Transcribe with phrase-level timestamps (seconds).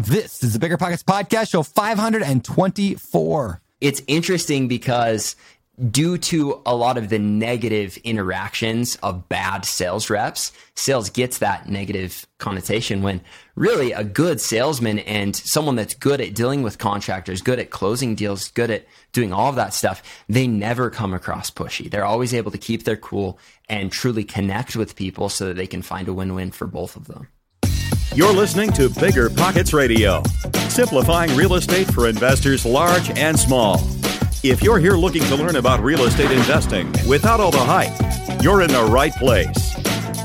[0.00, 3.60] This is the Bigger Pockets Podcast, show 524.
[3.80, 5.34] It's interesting because
[5.90, 11.68] due to a lot of the negative interactions of bad sales reps, sales gets that
[11.68, 13.20] negative connotation when
[13.56, 18.14] really a good salesman and someone that's good at dealing with contractors, good at closing
[18.14, 21.90] deals, good at doing all of that stuff, they never come across pushy.
[21.90, 25.66] They're always able to keep their cool and truly connect with people so that they
[25.66, 27.26] can find a win-win for both of them.
[28.18, 30.24] You're listening to Bigger Pockets Radio,
[30.70, 33.78] simplifying real estate for investors large and small.
[34.42, 38.62] If you're here looking to learn about real estate investing without all the hype, you're
[38.62, 39.76] in the right place.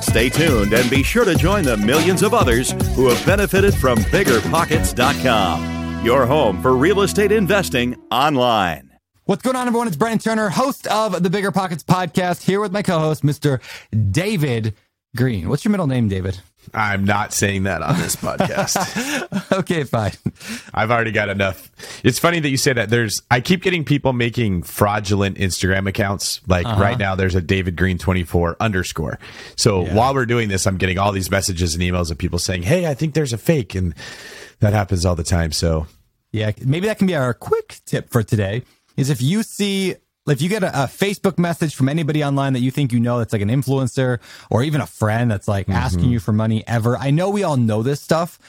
[0.04, 4.00] Stay tuned and be sure to join the millions of others who have benefited from
[4.00, 8.90] biggerpockets.com, your home for real estate investing online.
[9.26, 9.88] What's going on, everyone?
[9.88, 13.62] It's Brandon Turner, host of the Bigger Pockets podcast, here with my co host, Mr.
[14.10, 14.74] David
[15.16, 15.48] Greene.
[15.48, 16.40] What's your middle name, David?
[16.74, 19.52] I'm not saying that on this podcast.
[19.52, 20.14] okay, fine.
[20.74, 21.72] I've already got enough.
[22.04, 22.90] It's funny that you say that.
[22.90, 26.42] There's I keep getting people making fraudulent Instagram accounts.
[26.48, 26.82] Like uh-huh.
[26.82, 29.20] right now there's a David Green 24 underscore.
[29.56, 29.96] So yeah.
[29.96, 32.88] while we're doing this, I'm getting all these messages and emails of people saying, Hey,
[32.88, 33.94] I think there's a fake and
[34.60, 35.52] that happens all the time.
[35.52, 35.88] So
[36.32, 38.64] yeah, maybe that can be our quick tip for today
[38.98, 39.96] is if you see
[40.28, 43.18] if you get a, a, Facebook message from anybody online that you think you know
[43.18, 45.78] that's like an influencer or even a friend that's like mm-hmm.
[45.78, 48.40] asking you for money ever, I know we all know this stuff,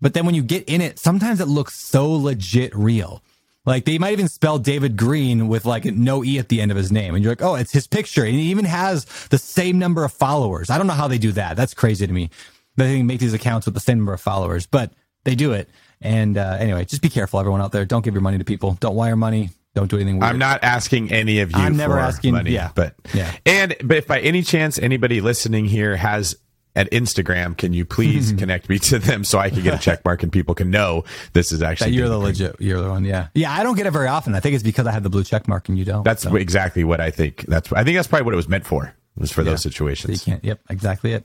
[0.00, 3.22] but then when you get in it, sometimes it looks so legit real.
[3.66, 6.76] Like they might even spell David Green with like no E at the end of
[6.76, 7.14] his name.
[7.14, 8.24] And you're like, oh, it's his picture.
[8.24, 10.70] And he even has the same number of followers.
[10.70, 11.56] I don't know how they do that.
[11.56, 12.30] That's crazy to me.
[12.76, 14.92] They make these accounts with the same number of followers, but
[15.24, 15.68] they do it.
[16.00, 17.84] And uh, anyway, just be careful, everyone out there.
[17.84, 18.78] Don't give your money to people.
[18.80, 19.50] Don't wire money.
[19.74, 20.32] Don't do anything weird.
[20.32, 21.58] I'm not asking any of you.
[21.58, 22.32] I'm never asking.
[22.32, 23.32] Money, yeah, but yeah.
[23.46, 26.34] And but if by any chance anybody listening here has
[26.74, 28.38] an Instagram, can you please mm-hmm.
[28.38, 31.04] connect me to them so I can get a check mark and people can know
[31.34, 33.04] this is actually that you're the legit, you're the one.
[33.04, 33.52] Yeah, yeah.
[33.52, 34.34] I don't get it very often.
[34.34, 36.02] I think it's because I have the blue check mark and you don't.
[36.02, 36.34] That's so.
[36.34, 37.44] exactly what I think.
[37.46, 38.94] That's I think that's probably what it was meant for.
[39.16, 39.50] Was for yeah.
[39.50, 40.22] those situations.
[40.22, 40.44] So you can't.
[40.44, 41.24] Yep, exactly it.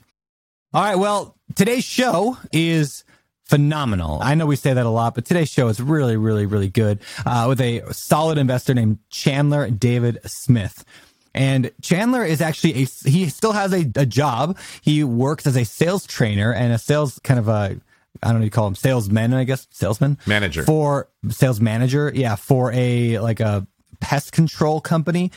[0.73, 0.97] All right.
[0.97, 3.05] Well, today's show is
[3.45, 4.19] phenomenal.
[4.21, 6.99] I know we say that a lot, but today's show is really, really, really good
[7.25, 10.83] uh, with a solid investor named Chandler David Smith.
[11.33, 14.57] And Chandler is actually a, he still has a, a job.
[14.81, 17.79] He works as a sales trainer and a sales kind of a,
[18.23, 22.11] I don't know, you call him salesman, I guess, salesman, manager for sales manager.
[22.15, 22.35] Yeah.
[22.35, 23.67] For a, like a
[23.99, 25.31] pest control company.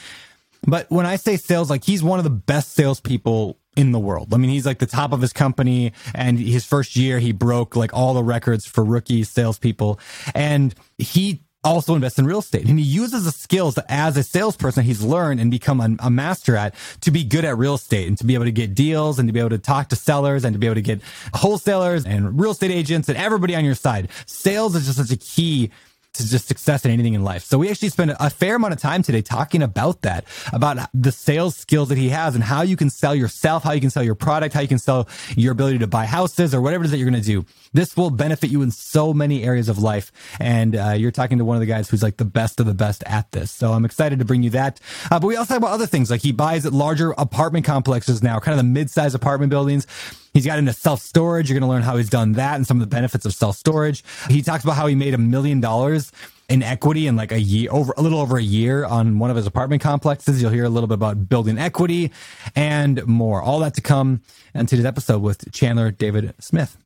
[0.66, 4.34] But when I say sales, like he's one of the best salespeople in the world.
[4.34, 7.76] I mean, he's like the top of his company and his first year, he broke
[7.76, 10.00] like all the records for rookie salespeople.
[10.34, 14.22] And he also invests in real estate and he uses the skills that as a
[14.22, 18.06] salesperson he's learned and become a, a, master at to be good at real estate
[18.06, 20.44] and to be able to get deals and to be able to talk to sellers
[20.44, 21.00] and to be able to get
[21.34, 24.08] wholesalers and real estate agents and everybody on your side.
[24.26, 25.70] Sales is just such a key
[26.18, 27.44] to just success in anything in life.
[27.44, 31.12] So we actually spent a fair amount of time today talking about that, about the
[31.12, 34.02] sales skills that he has and how you can sell yourself, how you can sell
[34.02, 36.90] your product, how you can sell your ability to buy houses or whatever it is
[36.92, 37.44] that you're going to do.
[37.72, 40.12] This will benefit you in so many areas of life.
[40.40, 42.74] And uh, you're talking to one of the guys who's like the best of the
[42.74, 43.50] best at this.
[43.50, 44.80] So I'm excited to bring you that.
[45.10, 48.22] Uh, but we also talk about other things like he buys at larger apartment complexes
[48.22, 49.86] now, kind of the mid-sized apartment buildings.
[50.32, 51.48] He's got into self storage.
[51.48, 53.56] You're going to learn how he's done that and some of the benefits of self
[53.56, 54.04] storage.
[54.28, 56.12] He talks about how he made a million dollars
[56.48, 59.36] in equity in like a year over a little over a year on one of
[59.36, 60.40] his apartment complexes.
[60.40, 62.10] You'll hear a little bit about building equity
[62.56, 63.42] and more.
[63.42, 64.22] All that to come
[64.54, 66.76] in today's episode with Chandler David Smith.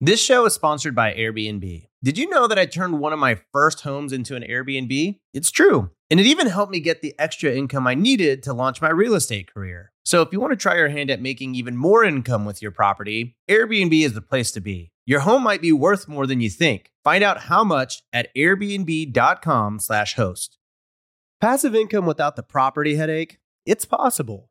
[0.00, 1.86] This show is sponsored by Airbnb.
[2.02, 5.20] Did you know that I turned one of my first homes into an Airbnb?
[5.32, 5.90] It's true.
[6.12, 9.14] And it even helped me get the extra income I needed to launch my real
[9.14, 9.92] estate career.
[10.04, 12.70] So if you want to try your hand at making even more income with your
[12.70, 14.92] property, Airbnb is the place to be.
[15.06, 16.90] Your home might be worth more than you think.
[17.02, 20.58] Find out how much at airbnb.com/host.
[21.40, 23.38] Passive income without the property headache?
[23.64, 24.50] It's possible.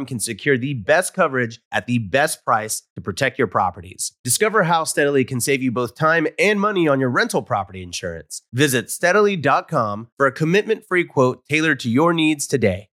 [0.05, 4.13] can secure the best coverage at the best price to protect your properties.
[4.23, 8.41] Discover how Steadily can save you both time and money on your rental property insurance.
[8.53, 12.89] Visit steadily.com for a commitment free quote tailored to your needs today.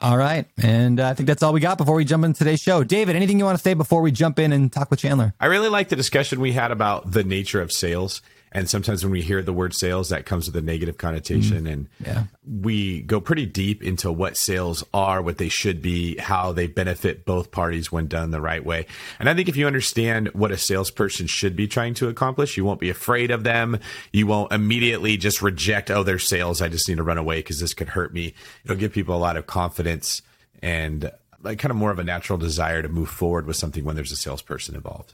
[0.00, 0.46] All right.
[0.62, 2.84] And I think that's all we got before we jump into today's show.
[2.84, 5.32] David, anything you want to say before we jump in and talk with Chandler?
[5.40, 8.20] I really like the discussion we had about the nature of sales.
[8.56, 11.64] And sometimes when we hear the word sales, that comes with a negative connotation.
[11.64, 12.24] Mm, and yeah.
[12.62, 17.26] we go pretty deep into what sales are, what they should be, how they benefit
[17.26, 18.86] both parties when done the right way.
[19.20, 22.64] And I think if you understand what a salesperson should be trying to accomplish, you
[22.64, 23.78] won't be afraid of them.
[24.10, 26.62] You won't immediately just reject, oh, they're sales.
[26.62, 28.32] I just need to run away because this could hurt me.
[28.64, 30.22] It'll give people a lot of confidence
[30.62, 31.12] and
[31.42, 34.12] like kind of more of a natural desire to move forward with something when there's
[34.12, 35.12] a salesperson involved.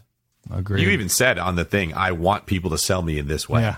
[0.51, 0.83] Agree.
[0.83, 3.63] You even said on the thing, I want people to sell me in this way.
[3.63, 3.77] Yeah.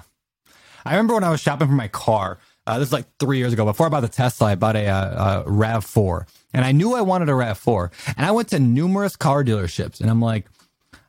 [0.84, 2.38] I remember when I was shopping for my car.
[2.66, 3.64] Uh, this is like three years ago.
[3.64, 6.94] Before I bought the Tesla, I bought a, uh, a Rav Four, and I knew
[6.94, 7.90] I wanted a Rav Four.
[8.16, 10.46] And I went to numerous car dealerships, and I'm like,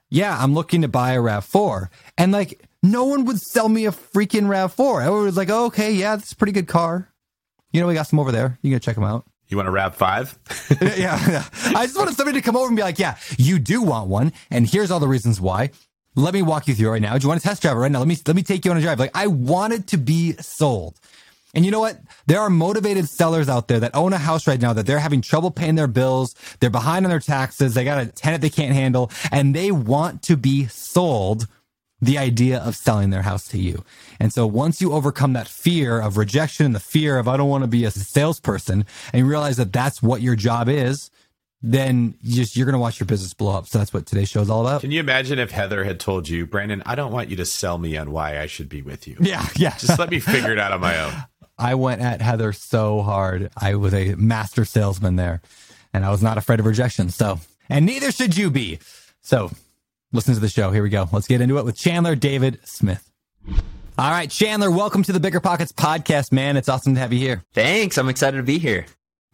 [0.10, 3.86] "Yeah, I'm looking to buy a Rav Four," and like no one would sell me
[3.86, 5.02] a freaking Rav Four.
[5.02, 7.10] Everyone was like, oh, "Okay, yeah, that's a pretty good car."
[7.72, 8.60] You know, we got some over there.
[8.62, 9.26] You can check them out.
[9.48, 10.38] You want a Rav Five?
[10.82, 11.46] yeah, yeah.
[11.76, 14.34] I just wanted somebody to come over and be like, "Yeah, you do want one,
[14.50, 15.72] and here's all the reasons why."
[16.18, 17.18] Let me walk you through right now.
[17.18, 18.00] Do you want to test drive it right now?
[18.00, 19.00] Let me let me take you on a drive.
[19.00, 21.00] Like I wanted to be sold.
[21.54, 22.00] And you know what?
[22.28, 25.22] There are motivated sellers out there that own a house right now that they're having
[25.22, 26.36] trouble paying their bills.
[26.60, 27.74] They're behind on their taxes.
[27.74, 31.48] They got a tenant they can't handle and they want to be sold
[32.06, 33.84] the idea of selling their house to you.
[34.20, 37.50] And so once you overcome that fear of rejection and the fear of, I don't
[37.50, 41.10] want to be a salesperson and you realize that that's what your job is,
[41.62, 43.68] then you just, you're going to watch your business blow up.
[43.68, 44.82] So that's what today's show is all about.
[44.82, 47.80] Can you imagine if Heather had told you, Brandon, I don't want you to sell
[47.80, 49.18] me on why I should be with you.
[49.20, 49.48] Yeah.
[49.56, 49.76] Yeah.
[49.78, 51.14] Just let me figure it out on my own.
[51.58, 53.50] I went at Heather so hard.
[53.58, 55.42] I was a master salesman there
[55.94, 57.10] and I was not afraid of rejection.
[57.10, 58.80] So, and neither should you be.
[59.22, 59.50] So
[60.16, 60.72] listen to the show.
[60.72, 61.08] Here we go.
[61.12, 63.12] Let's get into it with Chandler David Smith.
[63.98, 66.58] All right, Chandler, welcome to the Bigger Pockets podcast, man.
[66.58, 67.44] It's awesome to have you here.
[67.54, 67.98] Thanks.
[67.98, 68.86] I'm excited to be here.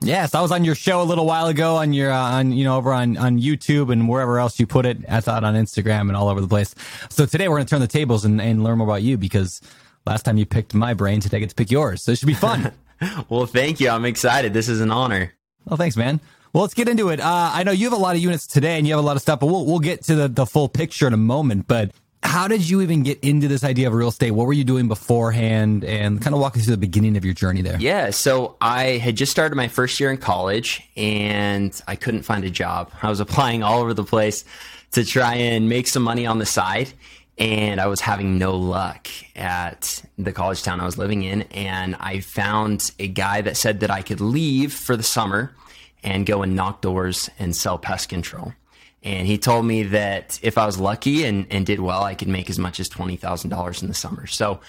[0.01, 2.63] Yes, I was on your show a little while ago on your uh, on you
[2.63, 4.98] know over on on YouTube and wherever else you put it.
[5.07, 6.74] I thought on Instagram and all over the place.
[7.10, 9.62] So today we're going to turn the tables and, and learn more about you because
[10.07, 12.01] last time you picked my brain, today I get to pick yours.
[12.01, 12.72] So it should be fun.
[13.30, 13.89] well, thank you.
[13.89, 14.54] I'm excited.
[14.54, 15.34] This is an honor.
[15.66, 16.19] Well, thanks, man.
[16.53, 17.21] Well, let's get into it.
[17.21, 19.15] Uh, I know you have a lot of units today and you have a lot
[19.15, 21.68] of stuff, but we'll, we'll get to the, the full picture in a moment.
[21.68, 21.92] But
[22.24, 24.31] how did you even get into this idea of real estate?
[24.31, 27.33] What were you doing beforehand and kind of walk us through the beginning of your
[27.33, 27.80] journey there?
[27.80, 28.09] Yeah.
[28.09, 32.50] So I had just started my first year in college and I couldn't find a
[32.50, 32.91] job.
[33.01, 34.43] I was applying all over the place
[34.91, 36.91] to try and make some money on the side.
[37.38, 41.43] And I was having no luck at the college town I was living in.
[41.43, 45.55] And I found a guy that said that I could leave for the summer
[46.03, 48.53] and go and knock doors and sell pest control.
[49.03, 52.27] And he told me that if I was lucky and, and did well, I could
[52.27, 54.27] make as much as $20,000 in the summer.
[54.27, 54.60] So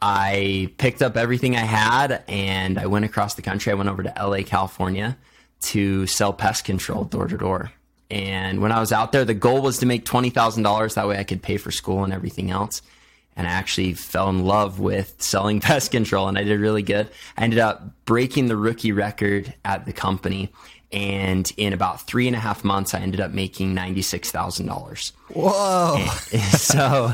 [0.00, 3.72] I picked up everything I had and I went across the country.
[3.72, 5.18] I went over to LA, California
[5.62, 7.72] to sell pest control door to door.
[8.10, 10.94] And when I was out there, the goal was to make $20,000.
[10.94, 12.82] That way I could pay for school and everything else.
[13.36, 17.10] And I actually fell in love with selling pest control and I did really good.
[17.36, 20.52] I ended up breaking the rookie record at the company
[20.92, 24.66] and in about three and a half months, I ended up making ninety six thousand
[24.66, 25.12] dollars.
[25.28, 26.04] Whoa!
[26.50, 27.12] So,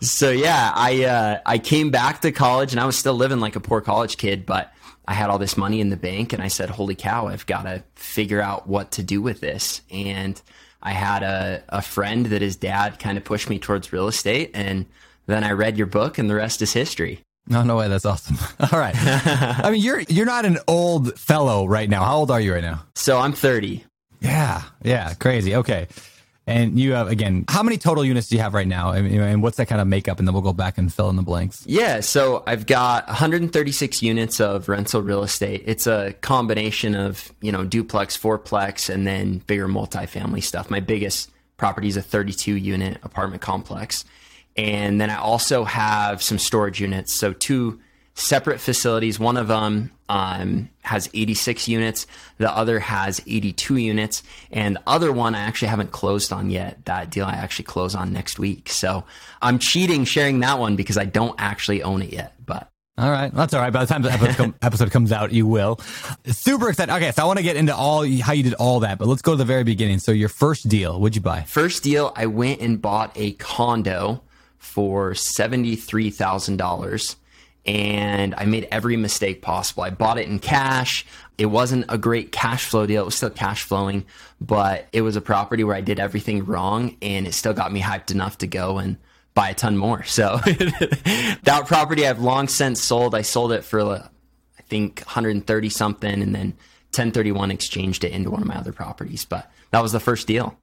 [0.00, 3.56] so yeah, I uh, I came back to college, and I was still living like
[3.56, 4.72] a poor college kid, but
[5.06, 7.28] I had all this money in the bank, and I said, "Holy cow!
[7.28, 10.40] I've got to figure out what to do with this." And
[10.82, 14.50] I had a a friend that his dad kind of pushed me towards real estate,
[14.54, 14.86] and
[15.26, 17.20] then I read your book, and the rest is history.
[17.50, 17.88] No, no way.
[17.88, 18.38] That's awesome.
[18.72, 18.94] All right.
[18.96, 22.04] I mean, you're you're not an old fellow right now.
[22.04, 22.84] How old are you right now?
[22.94, 23.84] So I'm 30.
[24.20, 25.56] Yeah, yeah, crazy.
[25.56, 25.88] Okay.
[26.46, 29.42] And you have again, how many total units do you have right now, and, and
[29.42, 30.18] what's that kind of makeup?
[30.18, 31.64] And then we'll go back and fill in the blanks.
[31.66, 35.62] Yeah, so I've got 136 units of rental real estate.
[35.66, 40.70] It's a combination of you know duplex, fourplex, and then bigger multifamily stuff.
[40.70, 44.04] My biggest property is a 32 unit apartment complex,
[44.56, 47.14] and then I also have some storage units.
[47.14, 47.80] So two
[48.14, 49.18] separate facilities.
[49.18, 52.06] One of them um, has 86 units,
[52.38, 56.84] the other has 82 units, and the other one I actually haven't closed on yet.
[56.86, 58.68] That deal I actually close on next week.
[58.68, 59.04] So
[59.40, 62.34] I'm cheating sharing that one because I don't actually own it yet.
[62.44, 63.72] But all right, that's all right.
[63.72, 65.80] By the time the episode, episode comes out, you will.
[66.26, 66.92] Super excited.
[66.92, 69.22] Okay, so I want to get into all how you did all that, but let's
[69.22, 70.00] go to the very beginning.
[70.00, 71.42] So your first deal, what'd you buy?
[71.42, 74.22] First deal, I went and bought a condo
[74.60, 77.16] for seventy three thousand dollars
[77.66, 79.82] and I made every mistake possible.
[79.82, 81.04] I bought it in cash.
[81.36, 83.02] It wasn't a great cash flow deal.
[83.02, 84.06] It was still cash flowing,
[84.40, 87.80] but it was a property where I did everything wrong and it still got me
[87.80, 88.96] hyped enough to go and
[89.34, 90.04] buy a ton more.
[90.04, 93.14] So that property I've long since sold.
[93.14, 96.48] I sold it for I think 130 something and then
[96.92, 100.56] 1031 exchanged it into one of my other properties, but that was the first deal.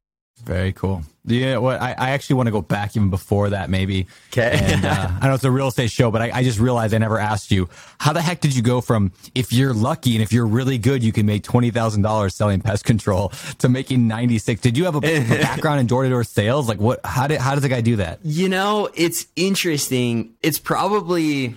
[0.44, 1.04] Very cool.
[1.26, 4.08] Yeah, well, I, I actually want to go back even before that, maybe.
[4.32, 4.58] Okay.
[4.62, 7.00] And uh, I know it's a real estate show, but I, I, just realized I
[7.00, 7.68] never asked you
[8.00, 11.04] how the heck did you go from if you're lucky and if you're really good,
[11.04, 14.62] you can make twenty thousand dollars selling pest control to making ninety six.
[14.62, 16.70] Did you have a, a background in door to door sales?
[16.70, 17.02] Like what?
[17.04, 18.20] How did how does a guy do that?
[18.24, 20.34] You know, it's interesting.
[20.42, 21.56] It's probably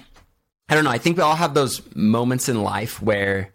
[0.68, 0.90] I don't know.
[0.90, 3.52] I think we all have those moments in life where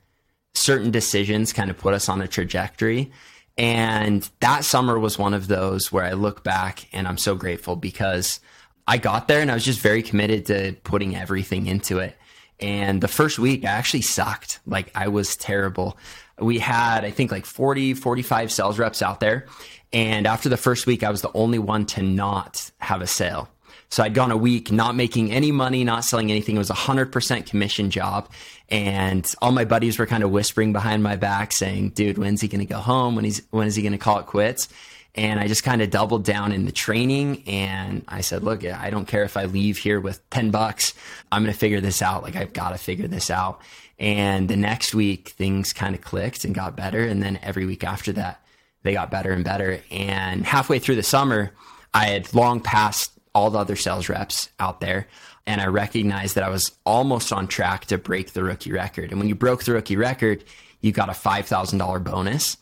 [0.53, 3.11] certain decisions kind of put us on a trajectory.
[3.57, 7.75] And that summer was one of those where I look back and I'm so grateful
[7.75, 8.39] because
[8.87, 12.17] I got there and I was just very committed to putting everything into it.
[12.59, 14.59] And the first week I actually sucked.
[14.65, 15.97] Like I was terrible.
[16.37, 19.45] We had, I think like 40, 45 sales reps out there.
[19.93, 23.47] And after the first week, I was the only one to not have a sale.
[23.95, 26.57] So I'd gone a week not making any money, not selling anything.
[26.57, 28.29] It was a hundred percent commission job.
[28.67, 32.49] And all my buddies were kind of whispering behind my back saying, dude, when's he
[32.49, 33.15] going to go home?
[33.15, 34.67] When he's, when is he going to call it quits?
[35.15, 37.43] And I just kind of doubled down in the training.
[37.47, 40.93] And I said, look, I don't care if I leave here with 10 bucks.
[41.31, 42.21] I'm going to figure this out.
[42.21, 43.61] Like I've got to figure this out.
[43.97, 47.05] And the next week things kind of clicked and got better.
[47.05, 48.45] And then every week after that,
[48.83, 49.79] they got better and better.
[49.89, 51.53] And halfway through the summer,
[51.93, 55.07] I had long passed all the other sales reps out there.
[55.45, 59.11] And I recognized that I was almost on track to break the rookie record.
[59.11, 60.43] And when you broke the rookie record,
[60.81, 62.57] you got a $5,000 bonus.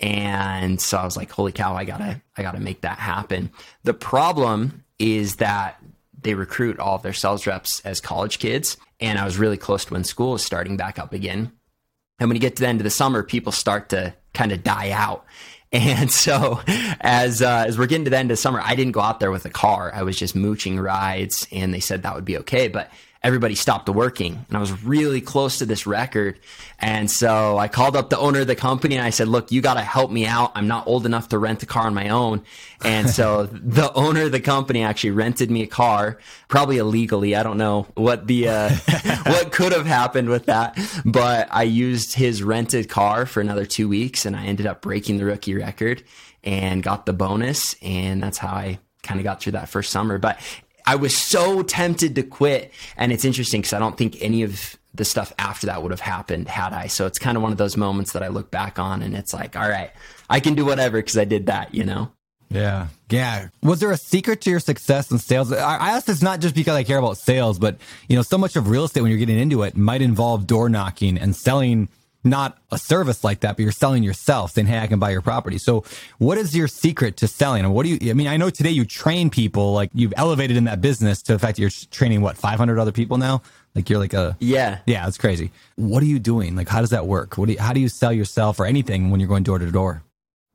[0.00, 3.52] And so I was like, holy cow, I gotta, I gotta make that happen.
[3.84, 5.80] The problem is that
[6.20, 8.76] they recruit all of their sales reps as college kids.
[8.98, 11.52] And I was really close to when school was starting back up again.
[12.18, 14.64] And when you get to the end of the summer, people start to kind of
[14.64, 15.24] die out.
[15.74, 16.60] And so,
[17.00, 19.32] as uh, as we're getting to the end of summer, I didn't go out there
[19.32, 19.90] with a car.
[19.92, 22.68] I was just mooching rides, and they said that would be okay.
[22.68, 22.92] But
[23.24, 26.38] everybody stopped working and I was really close to this record.
[26.78, 29.62] And so I called up the owner of the company and I said, look, you
[29.62, 30.52] got to help me out.
[30.54, 32.42] I'm not old enough to rent a car on my own.
[32.84, 37.34] And so the owner of the company actually rented me a car, probably illegally.
[37.34, 38.70] I don't know what the, uh,
[39.24, 43.88] what could have happened with that, but I used his rented car for another two
[43.88, 46.02] weeks and I ended up breaking the rookie record
[46.44, 47.74] and got the bonus.
[47.80, 50.18] And that's how I kind of got through that first summer.
[50.18, 50.38] But
[50.86, 52.72] I was so tempted to quit.
[52.96, 56.00] And it's interesting because I don't think any of the stuff after that would have
[56.00, 56.86] happened had I.
[56.86, 59.34] So it's kind of one of those moments that I look back on and it's
[59.34, 59.90] like, all right,
[60.30, 62.10] I can do whatever because I did that, you know?
[62.50, 62.88] Yeah.
[63.10, 63.48] Yeah.
[63.62, 65.52] Was there a secret to your success in sales?
[65.52, 68.54] I ask this not just because I care about sales, but you know, so much
[68.54, 71.88] of real estate when you're getting into it might involve door knocking and selling
[72.24, 75.20] not a service like that, but you're selling yourself, saying, Hey, I can buy your
[75.20, 75.58] property.
[75.58, 75.84] So
[76.18, 77.64] what is your secret to selling?
[77.64, 80.56] And what do you, I mean, I know today you train people, like you've elevated
[80.56, 83.42] in that business to the fact that you're training what, 500 other people now?
[83.74, 85.50] Like you're like a, yeah, yeah, it's crazy.
[85.76, 86.54] What are you doing?
[86.54, 87.36] Like, how does that work?
[87.36, 89.70] What do you, how do you sell yourself or anything when you're going door to
[89.70, 90.02] door?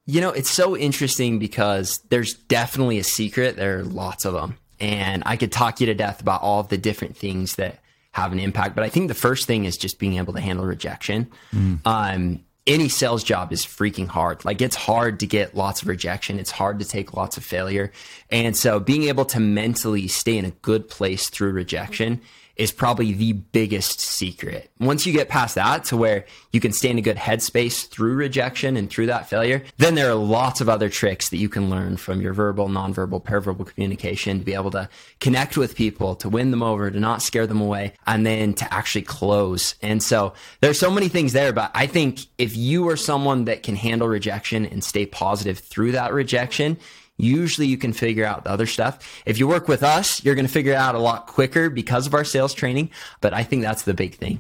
[0.06, 3.58] You know, it's so interesting because there's definitely a secret.
[3.58, 4.58] There are lots of them.
[4.80, 7.80] And I could talk you to death about all of the different things that
[8.12, 8.76] have an impact.
[8.76, 11.30] But I think the first thing is just being able to handle rejection.
[11.54, 11.80] Mm.
[11.86, 14.46] Um, any sales job is freaking hard.
[14.46, 16.40] Like it's hard to get lots of rejection.
[16.40, 17.92] It's hard to take lots of failure.
[18.30, 22.22] And so being able to mentally stay in a good place through rejection
[22.60, 24.70] is probably the biggest secret.
[24.82, 28.14] Once you get past that to where you can stay in a good headspace through
[28.16, 31.70] rejection and through that failure, then there are lots of other tricks that you can
[31.70, 34.90] learn from your verbal, nonverbal, paraverbal communication to be able to
[35.22, 38.74] connect with people, to win them over, to not scare them away, and then to
[38.74, 39.76] actually close.
[39.82, 43.64] And so there's so many things there, but I think if you are someone that
[43.64, 46.78] can handle rejection and stay positive through that rejection,
[47.20, 49.22] Usually you can figure out the other stuff.
[49.26, 52.08] If you work with us, you're going to figure it out a lot quicker because
[52.08, 52.92] of our sales training.
[53.20, 54.40] But I think that's the big thing.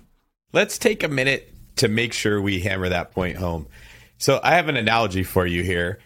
[0.53, 3.67] Let's take a minute to make sure we hammer that point home.
[4.17, 5.99] So I have an analogy for you here,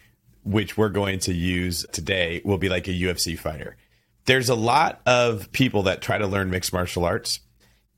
[0.44, 3.78] which we're going to use today will be like a UFC fighter.
[4.26, 7.40] There's a lot of people that try to learn mixed martial arts.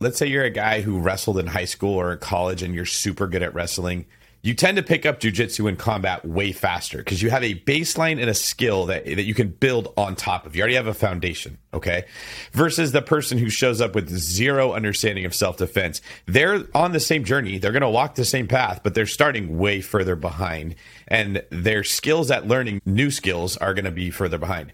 [0.01, 2.85] Let's say you're a guy who wrestled in high school or in college and you're
[2.85, 4.05] super good at wrestling
[4.45, 8.21] you tend to pick up jujitsu in combat way faster because you have a baseline
[8.21, 10.55] and a skill that, that you can build on top of.
[10.55, 12.05] You already have a foundation, okay?
[12.51, 15.99] Versus the person who shows up with zero understanding of self defense.
[16.27, 19.57] They're on the same journey, they're going to walk the same path, but they're starting
[19.57, 20.75] way further behind.
[21.07, 24.71] And their skills at learning new skills are going to be further behind.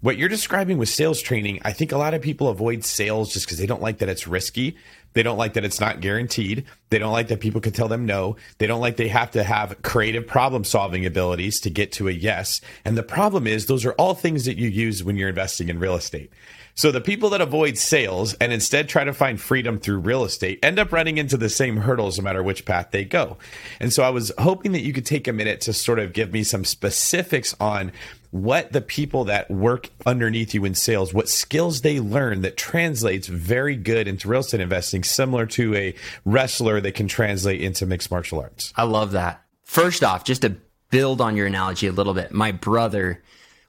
[0.00, 3.46] What you're describing with sales training, I think a lot of people avoid sales just
[3.46, 4.76] because they don't like that it's risky.
[5.14, 6.64] They don't like that it's not guaranteed.
[6.90, 8.36] They don't like that people can tell them no.
[8.58, 12.12] They don't like they have to have creative problem solving abilities to get to a
[12.12, 12.60] yes.
[12.84, 15.78] And the problem is, those are all things that you use when you're investing in
[15.78, 16.32] real estate.
[16.74, 20.58] So the people that avoid sales and instead try to find freedom through real estate
[20.62, 23.36] end up running into the same hurdles no matter which path they go.
[23.78, 26.32] And so I was hoping that you could take a minute to sort of give
[26.32, 27.92] me some specifics on
[28.32, 33.26] what the people that work underneath you in sales, what skills they learn that translates
[33.26, 38.10] very good into real estate investing, similar to a wrestler that can translate into mixed
[38.10, 38.72] martial arts.
[38.74, 39.42] I love that.
[39.64, 40.56] First off, just to
[40.88, 43.22] build on your analogy a little bit, my brother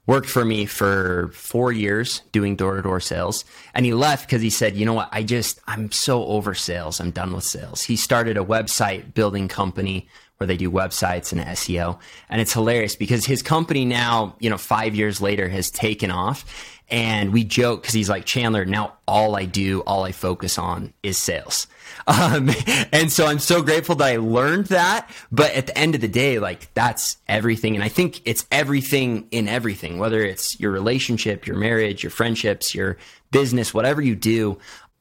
[0.06, 3.44] worked for me for four years doing door to door sales.
[3.74, 5.10] And he left because he said, you know what?
[5.12, 7.00] I just, I'm so over sales.
[7.00, 7.82] I'm done with sales.
[7.82, 10.08] He started a website building company
[10.46, 11.98] they do websites and SEO.
[12.28, 16.44] And it's hilarious because his company now, you know, five years later has taken off.
[16.90, 20.92] And we joke because he's like, Chandler, now all I do, all I focus on
[21.02, 21.66] is sales.
[22.06, 22.50] Um,
[22.92, 25.08] and so I'm so grateful that I learned that.
[25.32, 27.76] But at the end of the day, like that's everything.
[27.76, 32.74] And I think it's everything in everything, whether it's your relationship, your marriage, your friendships,
[32.74, 32.98] your
[33.30, 34.58] business, whatever you do,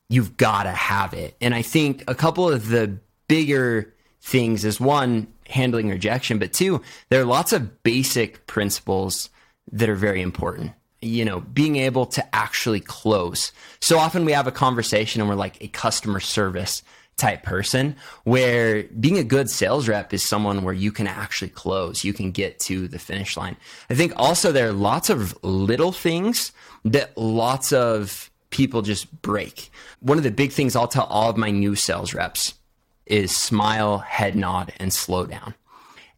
[0.09, 1.35] you've got to have it.
[1.41, 3.93] And I think a couple of the bigger
[4.23, 9.29] things is one, handling rejection, but two, there are lots of basic principles
[9.71, 10.71] that are very important.
[11.01, 13.51] You know, being able to actually close.
[13.81, 16.81] So often we have a conversation and we're like a customer service
[17.17, 22.05] type person where being a good sales rep is someone where you can actually close,
[22.05, 23.57] you can get to the finish line.
[23.89, 26.53] I think also there are lots of little things
[26.85, 29.69] that lots of people just break.
[29.99, 32.53] One of the big things I'll tell all of my new sales reps
[33.05, 35.53] is smile, head nod, and slow down.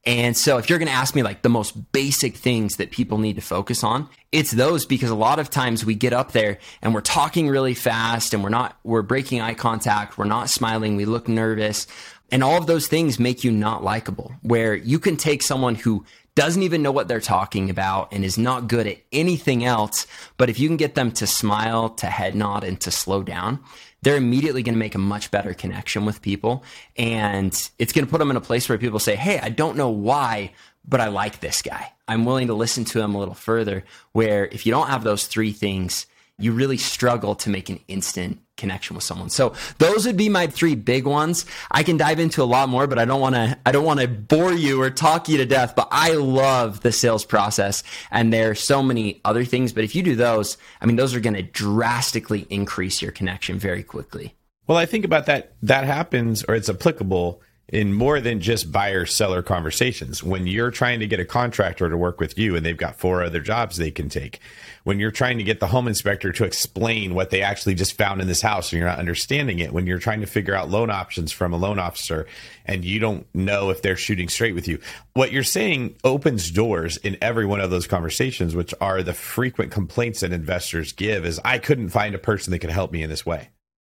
[0.06, 3.18] And so if you're going to ask me like the most basic things that people
[3.18, 6.60] need to focus on, it's those because a lot of times we get up there
[6.84, 10.18] and we're talking really fast and we're not, we're breaking eye contact.
[10.18, 10.96] We're not smiling.
[10.96, 11.88] We look nervous.
[12.32, 16.06] And all of those things make you not likable where you can take someone who
[16.36, 20.06] doesn't even know what they're talking about and is not good at anything else.
[20.38, 23.64] But if you can get them to smile, to head nod, and to slow down,
[24.06, 26.64] they're immediately going to make a much better connection with people.
[26.96, 29.76] And it's going to put them in a place where people say, Hey, I don't
[29.76, 30.52] know why,
[30.88, 31.92] but I like this guy.
[32.08, 33.84] I'm willing to listen to him a little further.
[34.12, 36.06] Where if you don't have those three things,
[36.38, 39.30] you really struggle to make an instant connection with someone.
[39.30, 41.46] So those would be my three big ones.
[41.72, 44.00] I can dive into a lot more, but I don't want to I don't want
[44.00, 48.32] to bore you or talk you to death, but I love the sales process and
[48.32, 51.20] there are so many other things, but if you do those, I mean those are
[51.20, 54.36] going to drastically increase your connection very quickly.
[54.68, 59.06] Well, I think about that that happens or it's applicable in more than just buyer
[59.06, 60.24] seller conversations.
[60.24, 63.24] When you're trying to get a contractor to work with you and they've got four
[63.24, 64.40] other jobs they can take,
[64.86, 68.22] when you're trying to get the home inspector to explain what they actually just found
[68.22, 70.92] in this house and you're not understanding it, when you're trying to figure out loan
[70.92, 72.28] options from a loan officer
[72.66, 74.80] and you don't know if they're shooting straight with you,
[75.14, 79.72] what you're saying opens doors in every one of those conversations, which are the frequent
[79.72, 83.10] complaints that investors give is I couldn't find a person that could help me in
[83.10, 83.50] this way.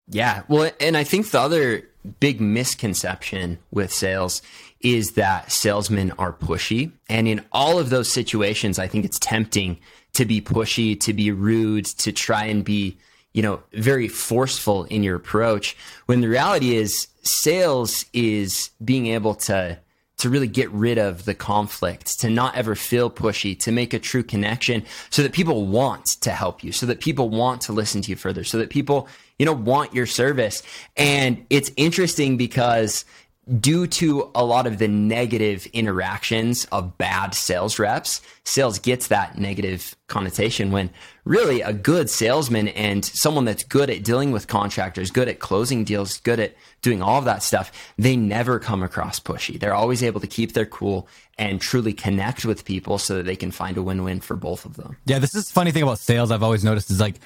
[0.08, 0.42] Yeah.
[0.48, 4.42] Well, and I think the other big misconception with sales
[4.80, 6.90] is that salesmen are pushy.
[7.08, 9.78] And in all of those situations, I think it's tempting
[10.14, 12.96] to be pushy, to be rude, to try and be,
[13.32, 15.76] you know, very forceful in your approach.
[16.06, 19.78] When the reality is sales is being able to
[20.20, 23.98] to really get rid of the conflict, to not ever feel pushy, to make a
[23.98, 28.02] true connection so that people want to help you, so that people want to listen
[28.02, 30.62] to you further, so that people, you know, want your service.
[30.94, 33.06] And it's interesting because
[33.58, 39.38] due to a lot of the negative interactions of bad sales reps, sales gets that
[39.38, 40.90] negative connotation when
[41.24, 45.84] really a good salesman and someone that's good at dealing with contractors, good at closing
[45.84, 49.58] deals, good at doing all of that stuff, they never come across pushy.
[49.58, 51.08] They're always able to keep their cool
[51.38, 54.76] and truly connect with people so that they can find a win-win for both of
[54.76, 54.96] them.
[55.06, 57.16] Yeah, this is funny thing about sales I've always noticed is like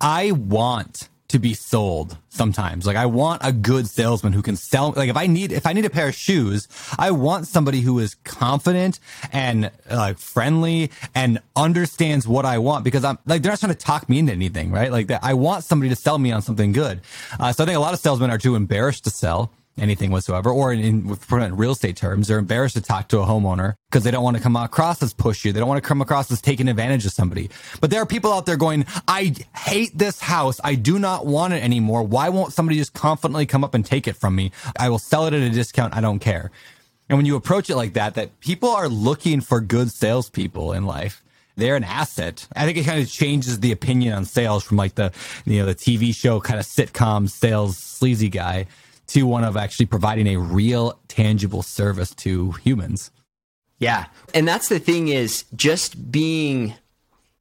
[0.00, 2.86] I want to be sold sometimes.
[2.86, 5.72] Like I want a good salesman who can sell like if I need if I
[5.72, 9.00] need a pair of shoes, I want somebody who is confident
[9.32, 13.78] and like friendly and understands what I want because I'm like they're not trying to
[13.78, 14.92] talk me into anything, right?
[14.92, 17.00] Like that I want somebody to sell me on something good.
[17.40, 20.50] Uh, so I think a lot of salesmen are too embarrassed to sell anything whatsoever,
[20.50, 24.10] or in, in real estate terms, they're embarrassed to talk to a homeowner because they
[24.10, 25.52] don't want to come across as pushy.
[25.52, 27.50] They don't want to come across as taking advantage of somebody.
[27.80, 30.60] But there are people out there going, I hate this house.
[30.62, 32.02] I do not want it anymore.
[32.02, 34.52] Why won't somebody just confidently come up and take it from me?
[34.78, 35.96] I will sell it at a discount.
[35.96, 36.50] I don't care.
[37.08, 40.86] And when you approach it like that, that people are looking for good salespeople in
[40.86, 41.20] life
[41.56, 42.46] they're an asset.
[42.56, 45.12] I think it kind of changes the opinion on sales from like the
[45.44, 48.66] you know the TV show kind of sitcom sales sleazy guy
[49.08, 53.10] to one of actually providing a real tangible service to humans.
[53.78, 54.06] Yeah.
[54.32, 56.74] And that's the thing is just being,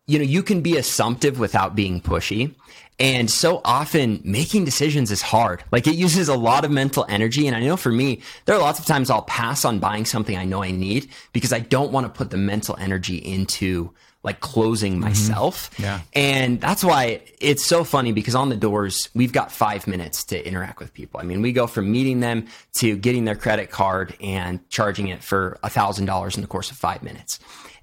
[0.07, 2.53] you know, you can be assumptive without being pushy.
[2.99, 5.63] And so often making decisions is hard.
[5.71, 7.47] Like it uses a lot of mental energy.
[7.47, 10.37] And I know for me, there are lots of times I'll pass on buying something
[10.37, 14.39] I know I need because I don't want to put the mental energy into like
[14.39, 15.01] closing mm-hmm.
[15.01, 15.69] myself.
[15.71, 15.83] Mm-hmm.
[15.83, 15.99] Yeah.
[16.13, 20.47] And that's why it's so funny because on the doors, we've got five minutes to
[20.47, 21.19] interact with people.
[21.19, 25.23] I mean, we go from meeting them to getting their credit card and charging it
[25.23, 27.39] for a thousand dollars in the course of five minutes.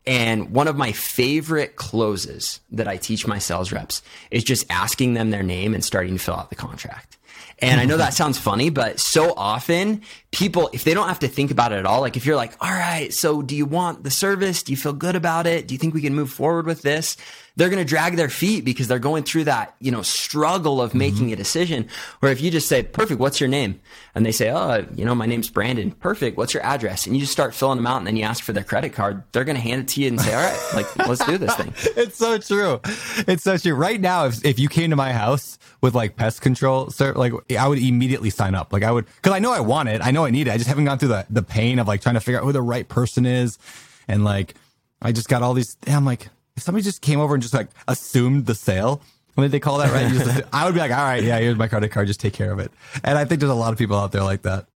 [0.07, 5.15] And one of my favorite closes that I teach my sales reps is just asking
[5.15, 7.19] them their name and starting to fill out the contract.
[7.59, 11.29] And I know that sounds funny, but so often people, if they don't have to
[11.29, 14.05] think about it at all, like if you're like, all right, so do you want
[14.05, 14.63] the service?
[14.63, 15.69] Do you feel good about it?
[15.69, 17.17] Do you think we can move forward with this?
[17.57, 20.95] They're going to drag their feet because they're going through that, you know, struggle of
[20.95, 21.35] making mm-hmm.
[21.35, 21.89] a decision.
[22.23, 23.81] Or if you just say, perfect, what's your name?
[24.15, 25.91] And they say, oh, you know, my name's Brandon.
[25.91, 26.37] Perfect.
[26.37, 27.07] What's your address?
[27.07, 29.23] And you just start filling them out and then you ask for their credit card.
[29.33, 31.55] They're going to hand it to you and say, all right, like, let's do this
[31.55, 31.75] thing.
[31.97, 32.81] it's so true.
[33.27, 33.75] It's so true.
[33.75, 37.33] Right now, if, if you came to my house with like pest control, sir, like
[37.59, 38.73] I would immediately sign up.
[38.73, 40.01] Like I would, cause I know I want it.
[40.05, 40.53] I know I need it.
[40.53, 42.53] I just haven't gone through the, the pain of like trying to figure out who
[42.53, 43.59] the right person is.
[44.09, 44.55] And like,
[45.03, 46.29] I just got all these, I'm like,
[46.61, 49.01] if somebody just came over and just like assumed the sale,
[49.35, 49.91] what did they call that?
[49.93, 50.13] Right?
[50.13, 52.53] Just, I would be like, all right, yeah, here's my credit card, just take care
[52.53, 52.71] of it.
[53.03, 54.67] And I think there's a lot of people out there like that.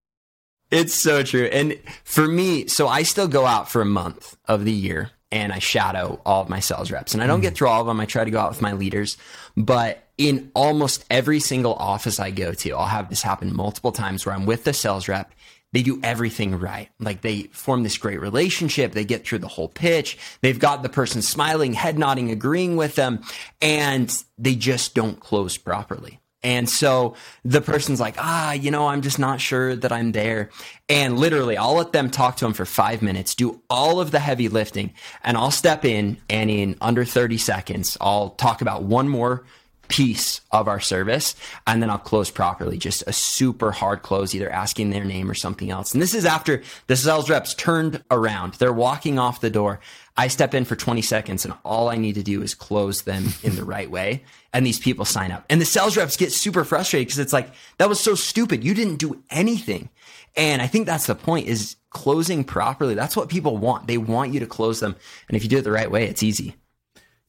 [0.71, 1.45] It's so true.
[1.45, 5.53] And for me, so I still go out for a month of the year and
[5.53, 7.13] I shadow all of my sales reps.
[7.13, 7.57] And I don't get mm.
[7.57, 7.99] through all of them.
[7.99, 9.15] I try to go out with my leaders.
[9.55, 14.25] But in almost every single office I go to, I'll have this happen multiple times
[14.25, 15.31] where I'm with the sales rep
[15.75, 16.87] they do everything right.
[17.01, 18.93] Like they form this great relationship.
[18.93, 20.17] They get through the whole pitch.
[20.39, 23.21] They've got the person smiling, head nodding, agreeing with them,
[23.61, 26.21] and they just don't close properly.
[26.43, 30.49] And so the person's like, ah, you know, I'm just not sure that I'm there.
[30.87, 34.19] And literally, I'll let them talk to them for five minutes, do all of the
[34.19, 34.93] heavy lifting,
[35.25, 39.43] and I'll step in and in under 30 seconds, I'll talk about one more
[39.87, 41.35] piece of our service
[41.67, 42.77] and then I'll close properly.
[42.77, 45.93] Just a super hard close, either asking their name or something else.
[45.93, 48.55] And this is after the sales reps turned around.
[48.55, 49.79] They're walking off the door.
[50.17, 53.25] I step in for 20 seconds and all I need to do is close them
[53.43, 54.23] in the right way.
[54.53, 55.45] And these people sign up.
[55.49, 58.63] And the sales reps get super frustrated because it's like, that was so stupid.
[58.63, 59.89] You didn't do anything.
[60.37, 62.93] And I think that's the point is closing properly.
[62.93, 63.87] That's what people want.
[63.87, 64.95] They want you to close them.
[65.27, 66.55] And if you do it the right way, it's easy.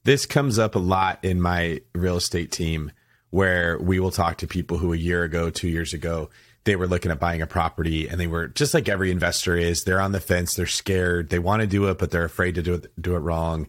[0.07, 2.92] This comes up a lot in my real estate team
[3.31, 6.31] where we will talk to people who a year ago, two years ago,
[6.62, 9.83] they were looking at buying a property and they were just like every investor is.
[9.83, 10.55] They're on the fence.
[10.55, 11.31] They're scared.
[11.31, 13.66] They want to do it, but they're afraid to do it, do it wrong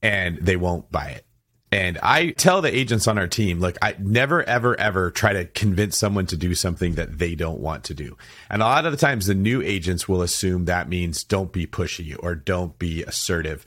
[0.00, 1.26] and they won't buy it.
[1.70, 5.44] And I tell the agents on our team, look, I never, ever, ever try to
[5.44, 8.16] convince someone to do something that they don't want to do.
[8.48, 11.66] And a lot of the times the new agents will assume that means don't be
[11.66, 13.66] pushy or don't be assertive.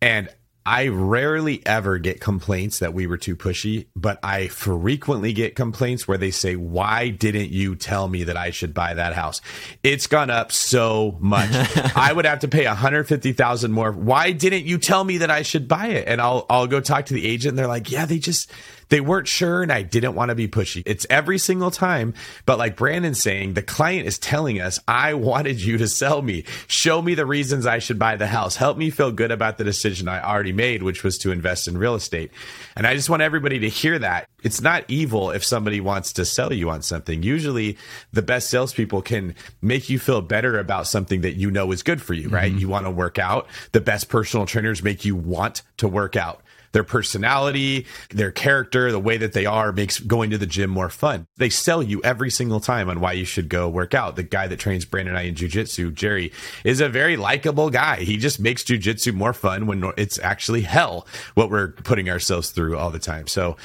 [0.00, 0.28] And
[0.68, 6.06] I rarely ever get complaints that we were too pushy, but I frequently get complaints
[6.06, 9.40] where they say, Why didn't you tell me that I should buy that house?
[9.82, 11.48] It's gone up so much.
[11.96, 13.92] I would have to pay 150,000 more.
[13.92, 16.06] Why didn't you tell me that I should buy it?
[16.06, 18.52] And I'll I'll go talk to the agent and they're like, Yeah, they just
[18.88, 20.82] they weren't sure and I didn't want to be pushy.
[20.86, 22.14] It's every single time.
[22.46, 26.44] But like Brandon's saying, the client is telling us, I wanted you to sell me.
[26.66, 28.56] Show me the reasons I should buy the house.
[28.56, 31.78] Help me feel good about the decision I already made, which was to invest in
[31.78, 32.30] real estate.
[32.76, 34.28] And I just want everybody to hear that.
[34.42, 37.22] It's not evil if somebody wants to sell you on something.
[37.22, 37.76] Usually
[38.12, 42.00] the best salespeople can make you feel better about something that you know is good
[42.00, 42.50] for you, right?
[42.50, 42.60] Mm-hmm.
[42.60, 43.48] You want to work out.
[43.72, 48.98] The best personal trainers make you want to work out their personality, their character, the
[48.98, 51.26] way that they are makes going to the gym more fun.
[51.36, 54.16] They sell you every single time on why you should go work out.
[54.16, 56.32] The guy that trains Brandon and I in jujitsu, Jerry,
[56.64, 58.00] is a very likable guy.
[58.00, 62.76] He just makes jujitsu more fun when it's actually hell what we're putting ourselves through
[62.76, 63.26] all the time.
[63.26, 63.56] So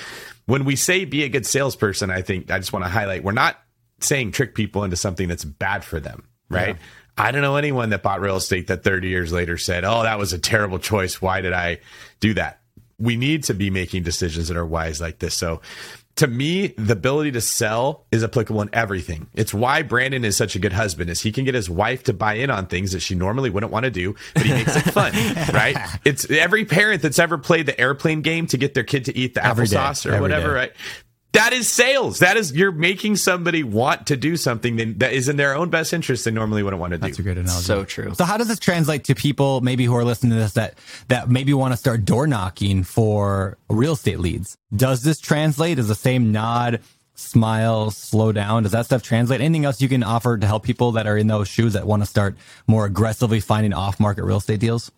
[0.46, 3.32] when we say be a good salesperson, I think I just want to highlight we're
[3.32, 3.60] not
[4.00, 6.76] saying trick people into something that's bad for them, right?
[6.76, 6.82] Yeah.
[7.18, 10.18] I don't know anyone that bought real estate that 30 years later said, Oh, that
[10.18, 11.22] was a terrible choice.
[11.22, 11.80] Why did I
[12.20, 12.60] do that?
[13.00, 15.34] We need to be making decisions that are wise like this.
[15.34, 15.62] So
[16.18, 19.28] to me, the ability to sell is applicable in everything.
[19.34, 22.14] It's why Brandon is such a good husband is he can get his wife to
[22.14, 24.82] buy in on things that she normally wouldn't want to do, but he makes it
[24.82, 25.12] fun,
[25.54, 25.76] right?
[26.06, 29.34] It's every parent that's ever played the airplane game to get their kid to eat
[29.34, 30.54] the applesauce or whatever, day.
[30.54, 30.74] right?
[31.34, 32.20] That is sales.
[32.20, 35.92] That is you're making somebody want to do something that is in their own best
[35.92, 37.08] interest they normally wouldn't want to do.
[37.08, 37.66] That's a great analogy.
[37.66, 38.14] So true.
[38.14, 41.30] So how does this translate to people maybe who are listening to this that that
[41.30, 44.56] maybe want to start door knocking for real estate leads?
[44.76, 45.80] Does this translate?
[45.80, 46.82] Is the same nod,
[47.16, 48.62] smile, slow down?
[48.62, 49.42] Does that stuff translate?
[49.42, 52.04] Anything else you can offer to help people that are in those shoes that want
[52.04, 54.92] to start more aggressively finding off market real estate deals?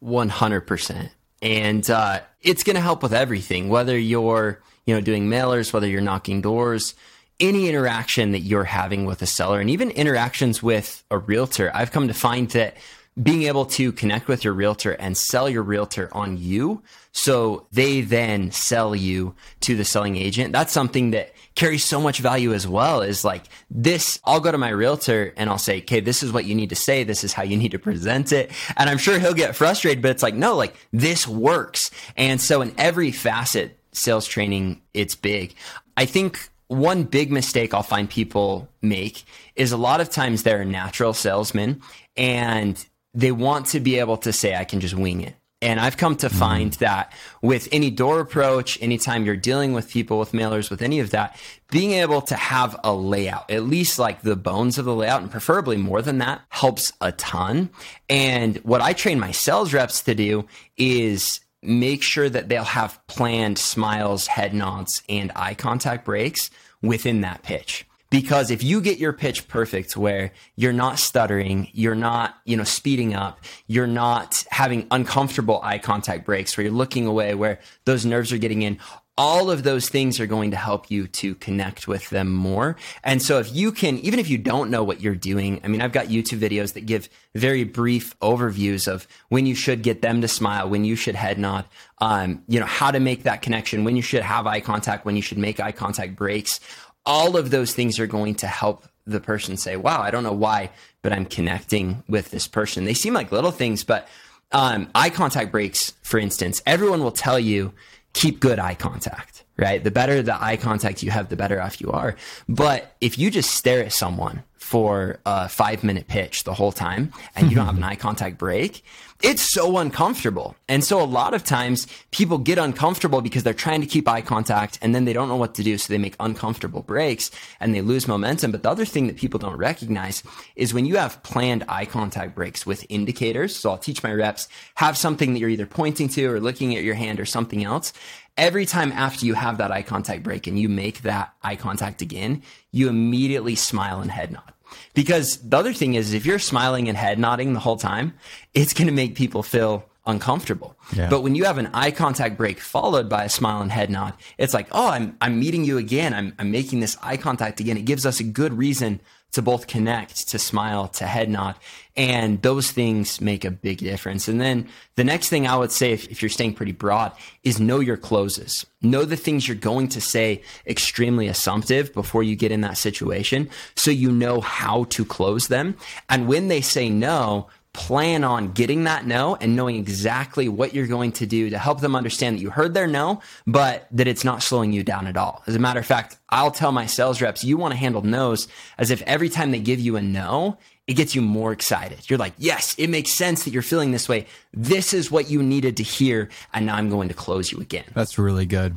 [0.00, 1.10] One hundred percent.
[1.42, 5.86] And uh, it's going to help with everything, whether you're you know, doing mailers, whether
[5.86, 6.94] you're knocking doors,
[7.40, 11.90] any interaction that you're having with a seller and even interactions with a realtor, I've
[11.90, 12.76] come to find that
[13.20, 18.00] being able to connect with your realtor and sell your realtor on you so they
[18.00, 22.66] then sell you to the selling agent that's something that carries so much value as
[22.66, 26.32] well is like this i'll go to my realtor and i'll say okay this is
[26.32, 27.04] what you need to say.
[27.04, 28.50] This is how you need to present it.
[28.76, 31.90] And i'm sure he'll get frustrated but it's like no like this works.
[32.16, 35.54] And so in every facet sales training, it's big.
[35.96, 39.24] I think one big mistake I'll find people make
[39.56, 41.80] is a lot of times they're natural salesmen
[42.16, 45.34] and they want to be able to say, I can just wing it.
[45.62, 46.78] And I've come to find mm.
[46.78, 51.10] that with any door approach, anytime you're dealing with people, with mailers, with any of
[51.12, 55.22] that, being able to have a layout, at least like the bones of the layout,
[55.22, 57.70] and preferably more than that, helps a ton.
[58.10, 63.04] And what I train my sales reps to do is make sure that they'll have
[63.06, 66.50] planned smiles, head nods, and eye contact breaks
[66.82, 67.86] within that pitch.
[68.10, 72.62] Because if you get your pitch perfect where you're not stuttering, you're not, you know,
[72.62, 78.06] speeding up, you're not having uncomfortable eye contact breaks where you're looking away, where those
[78.06, 78.78] nerves are getting in,
[79.16, 82.76] all of those things are going to help you to connect with them more.
[83.04, 85.80] And so if you can, even if you don't know what you're doing, I mean,
[85.80, 90.20] I've got YouTube videos that give very brief overviews of when you should get them
[90.20, 91.64] to smile, when you should head nod,
[91.98, 95.14] um, you know, how to make that connection, when you should have eye contact, when
[95.14, 96.58] you should make eye contact breaks.
[97.06, 100.32] All of those things are going to help the person say, wow, I don't know
[100.32, 100.70] why,
[101.02, 102.84] but I'm connecting with this person.
[102.84, 104.08] They seem like little things, but
[104.50, 107.74] um, eye contact breaks, for instance, everyone will tell you
[108.14, 109.84] keep good eye contact, right?
[109.84, 112.16] The better the eye contact you have, the better off you are.
[112.48, 117.12] But if you just stare at someone for a five minute pitch the whole time
[117.36, 118.82] and you don't have an eye contact break,
[119.24, 120.54] it's so uncomfortable.
[120.68, 124.20] And so a lot of times people get uncomfortable because they're trying to keep eye
[124.20, 125.78] contact and then they don't know what to do.
[125.78, 128.52] So they make uncomfortable breaks and they lose momentum.
[128.52, 130.22] But the other thing that people don't recognize
[130.56, 133.56] is when you have planned eye contact breaks with indicators.
[133.56, 136.84] So I'll teach my reps, have something that you're either pointing to or looking at
[136.84, 137.94] your hand or something else
[138.36, 142.02] every time after you have that eye contact break and you make that eye contact
[142.02, 144.53] again, you immediately smile and head nod.
[144.94, 148.14] Because the other thing is, if you're smiling and head nodding the whole time,
[148.54, 150.76] it's going to make people feel uncomfortable.
[150.94, 151.08] Yeah.
[151.08, 154.14] But when you have an eye contact break followed by a smile and head nod,
[154.38, 156.12] it's like, oh, I'm, I'm meeting you again.
[156.12, 157.76] I'm, I'm making this eye contact again.
[157.76, 159.00] It gives us a good reason
[159.34, 161.56] to both connect, to smile, to head nod.
[161.96, 164.28] And those things make a big difference.
[164.28, 167.10] And then the next thing I would say, if, if, you're staying pretty broad,
[167.42, 168.64] is know your closes.
[168.80, 173.50] Know the things you're going to say extremely assumptive before you get in that situation.
[173.74, 175.76] So you know how to close them.
[176.08, 180.86] And when they say no, plan on getting that no and knowing exactly what you're
[180.86, 184.24] going to do to help them understand that you heard their no, but that it's
[184.24, 185.42] not slowing you down at all.
[185.46, 188.48] As a matter of fact, I'll tell my sales reps, you want to handle no's
[188.78, 190.56] as if every time they give you a no,
[190.86, 192.08] it gets you more excited.
[192.08, 194.26] You're like, yes, it makes sense that you're feeling this way.
[194.52, 196.30] This is what you needed to hear.
[196.52, 197.84] And now I'm going to close you again.
[197.94, 198.76] That's really good.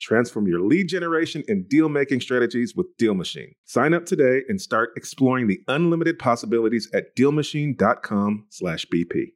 [0.00, 3.54] Transform your lead generation and deal making strategies with Deal Machine.
[3.64, 9.32] Sign up today and start exploring the unlimited possibilities at dealmachine.com/bp.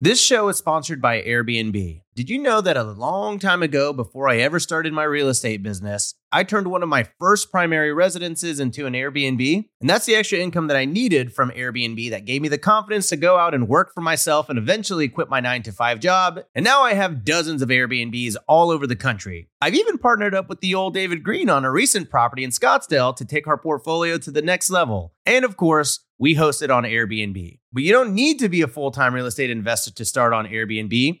[0.00, 2.02] This show is sponsored by Airbnb.
[2.14, 5.60] Did you know that a long time ago, before I ever started my real estate
[5.60, 9.68] business, I turned one of my first primary residences into an Airbnb?
[9.80, 13.08] And that's the extra income that I needed from Airbnb that gave me the confidence
[13.08, 16.40] to go out and work for myself and eventually quit my nine to five job.
[16.54, 19.48] And now I have dozens of Airbnbs all over the country.
[19.62, 23.16] I've even partnered up with the old David Greene on a recent property in Scottsdale
[23.16, 25.14] to take our portfolio to the next level.
[25.24, 27.58] And of course, we host it on Airbnb.
[27.72, 30.46] But you don't need to be a full time real estate investor to start on
[30.46, 31.20] Airbnb.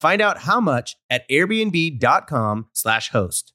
[0.00, 3.52] Find out how much at airbnb.com/slash host.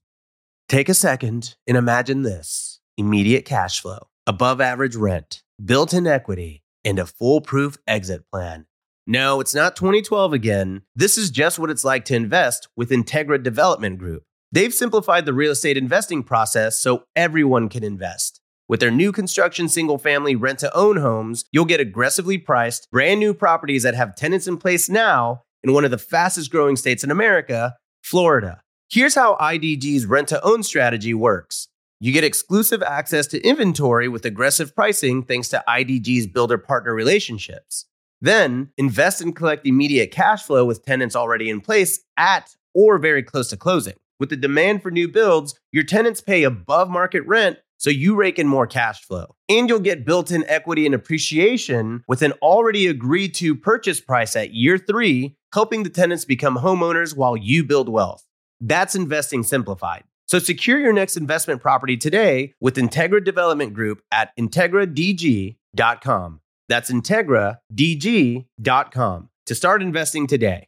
[0.68, 6.64] Take a second and imagine this immediate cash flow, above average rent, built in equity,
[6.84, 8.66] and a foolproof exit plan.
[9.08, 10.84] No, it's not 2012 again.
[10.96, 14.24] This is just what it's like to invest with Integra Development Group.
[14.52, 18.42] They've simplified the real estate investing process so everyone can invest.
[18.70, 23.20] With their new construction single family rent to own homes, you'll get aggressively priced, brand
[23.20, 27.04] new properties that have tenants in place now in one of the fastest growing states
[27.04, 28.62] in America, Florida.
[28.90, 31.68] Here's how IDG's rent to own strategy works.
[32.00, 37.86] You get exclusive access to inventory with aggressive pricing thanks to IDG's builder partner relationships.
[38.22, 43.24] Then invest and collect immediate cash flow with tenants already in place at or very
[43.24, 43.96] close to closing.
[44.20, 48.38] With the demand for new builds, your tenants pay above market rent, so you rake
[48.38, 49.36] in more cash flow.
[49.50, 54.36] And you'll get built in equity and appreciation with an already agreed to purchase price
[54.36, 58.24] at year three, helping the tenants become homeowners while you build wealth.
[58.60, 60.04] That's investing simplified.
[60.28, 66.42] So secure your next investment property today with Integra Development Group at IntegraDG.com.
[66.70, 70.68] That's IntegraDG.com to start investing today.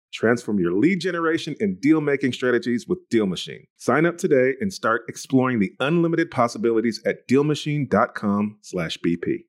[0.13, 3.65] Transform your lead generation and deal making strategies with Deal Machine.
[3.77, 9.43] Sign up today and start exploring the unlimited possibilities at dealmachine.com/bp.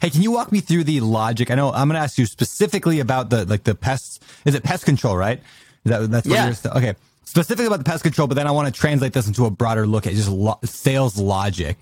[0.00, 1.50] Hey, can you walk me through the logic?
[1.50, 4.20] I know I'm going to ask you specifically about the like the pests.
[4.44, 5.38] Is it pest control, right?
[5.84, 6.44] Is that that's what Yeah.
[6.46, 6.94] you're st- okay.
[7.24, 9.86] Specifically about the pest control, but then I want to translate this into a broader
[9.86, 11.78] look at just lo- sales logic.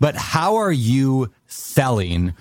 [0.00, 2.34] But how are you selling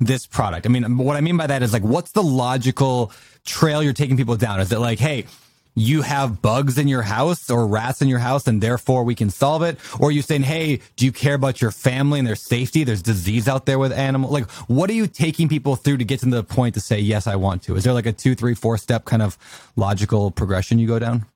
[0.00, 0.66] this product?
[0.66, 3.12] I mean, what I mean by that is like, what's the logical
[3.44, 4.60] trail you're taking people down?
[4.60, 5.26] Is it like, hey,
[5.74, 9.30] you have bugs in your house or rats in your house and therefore we can
[9.30, 9.78] solve it?
[10.00, 12.84] Or you saying, hey, do you care about your family and their safety?
[12.84, 14.32] There's disease out there with animals.
[14.32, 17.26] Like, what are you taking people through to get to the point to say, yes,
[17.26, 17.76] I want to?
[17.76, 19.38] Is there like a two, three, four step kind of
[19.76, 21.26] logical progression you go down?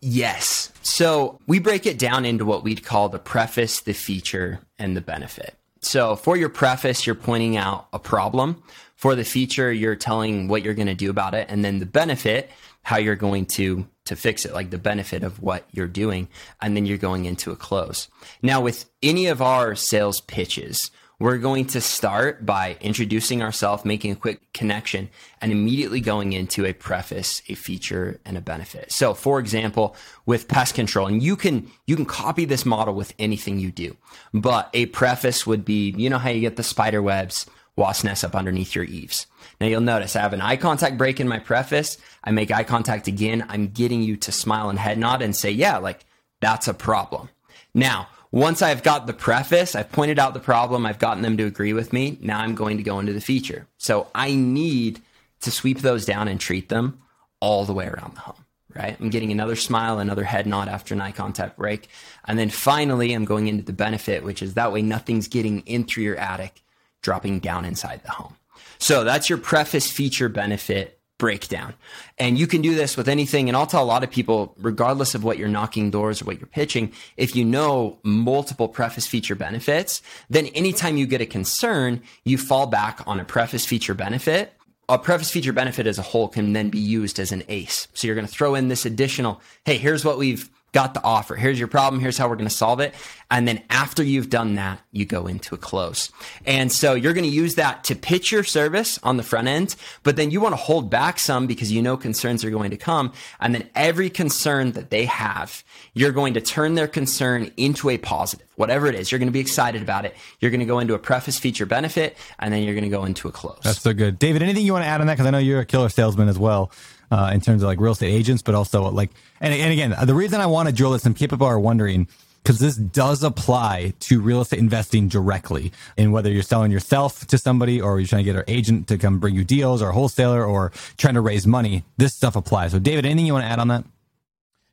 [0.00, 0.72] Yes.
[0.82, 5.00] So we break it down into what we'd call the preface, the feature, and the
[5.00, 5.56] benefit.
[5.86, 8.62] So for your preface, you're pointing out a problem.
[8.96, 11.46] For the feature, you're telling what you're going to do about it.
[11.48, 12.50] And then the benefit,
[12.82, 16.28] how you're going to to fix it, like the benefit of what you're doing.
[16.60, 18.08] And then you're going into a close.
[18.42, 24.12] Now, with any of our sales pitches, we're going to start by introducing ourselves, making
[24.12, 25.08] a quick connection,
[25.40, 28.92] and immediately going into a preface, a feature, and a benefit.
[28.92, 29.96] So, for example,
[30.26, 33.96] with pest control, and you can you can copy this model with anything you do,
[34.34, 37.46] but a preface would be, you know how you get the spider webs,
[37.76, 39.26] wasp nests up underneath your eaves.
[39.58, 41.96] Now you'll notice I have an eye contact break in my preface.
[42.24, 43.46] I make eye contact again.
[43.48, 46.04] I'm getting you to smile and head nod and say, yeah, like
[46.40, 47.30] that's a problem.
[47.74, 51.46] Now, once I've got the preface, I've pointed out the problem, I've gotten them to
[51.46, 52.18] agree with me.
[52.20, 53.66] Now I'm going to go into the feature.
[53.78, 55.00] So I need
[55.40, 57.00] to sweep those down and treat them
[57.40, 58.96] all the way around the home, right?
[58.98, 61.88] I'm getting another smile, another head nod after an eye contact break.
[62.24, 65.84] And then finally, I'm going into the benefit, which is that way nothing's getting in
[65.84, 66.62] through your attic,
[67.02, 68.36] dropping down inside the home.
[68.78, 71.74] So that's your preface feature benefit breakdown.
[72.18, 73.48] And you can do this with anything.
[73.48, 76.38] And I'll tell a lot of people, regardless of what you're knocking doors or what
[76.38, 82.02] you're pitching, if you know multiple preface feature benefits, then anytime you get a concern,
[82.24, 84.52] you fall back on a preface feature benefit.
[84.88, 87.88] A preface feature benefit as a whole can then be used as an ace.
[87.92, 91.36] So you're going to throw in this additional, hey, here's what we've got the offer.
[91.36, 92.02] Here's your problem.
[92.02, 92.94] Here's how we're going to solve it.
[93.30, 96.12] And then after you've done that, you go into a close.
[96.44, 99.74] And so you're going to use that to pitch your service on the front end,
[100.02, 102.76] but then you want to hold back some because you know concerns are going to
[102.76, 103.12] come.
[103.40, 105.64] And then every concern that they have,
[105.94, 109.10] you're going to turn their concern into a positive, whatever it is.
[109.10, 110.14] You're going to be excited about it.
[110.40, 113.04] You're going to go into a preface feature benefit, and then you're going to go
[113.04, 113.60] into a close.
[113.62, 114.18] That's so good.
[114.18, 115.14] David, anything you want to add on that?
[115.14, 116.70] Because I know you're a killer salesman as well
[117.10, 120.14] uh, in terms of like real estate agents, but also like, and, and again, the
[120.14, 122.08] reason I want to drill this and people are wondering,
[122.42, 125.72] because this does apply to real estate investing directly.
[125.96, 128.98] in whether you're selling yourself to somebody or you're trying to get an agent to
[128.98, 132.72] come bring you deals or a wholesaler or trying to raise money, this stuff applies.
[132.72, 133.84] So, David, anything you want to add on that?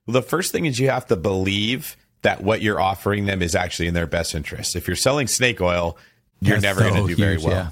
[0.05, 3.55] Well, the first thing is you have to believe that what you're offering them is
[3.55, 4.75] actually in their best interest.
[4.75, 5.97] If you're selling snake oil,
[6.41, 7.49] you're That's never so going to do huge, very well.
[7.49, 7.69] Yeah.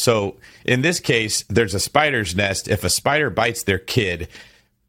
[0.00, 2.68] So in this case, there's a spider's nest.
[2.68, 4.28] If a spider bites their kid,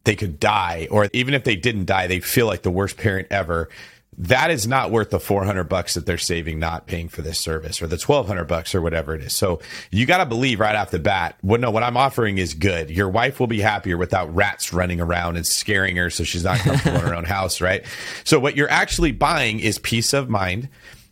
[0.03, 3.27] they could die, or even if they didn't die, they feel like the worst parent
[3.29, 3.69] ever.
[4.17, 7.81] That is not worth the 400 bucks that they're saving not paying for this service
[7.81, 9.33] or the 1200 bucks or whatever it is.
[9.33, 12.53] So you got to believe right off the bat, well, no, what I'm offering is
[12.53, 12.89] good.
[12.89, 16.57] Your wife will be happier without rats running around and scaring her so she's not
[16.59, 17.85] comfortable in her own house, right?
[18.25, 20.67] So what you're actually buying is peace of mind.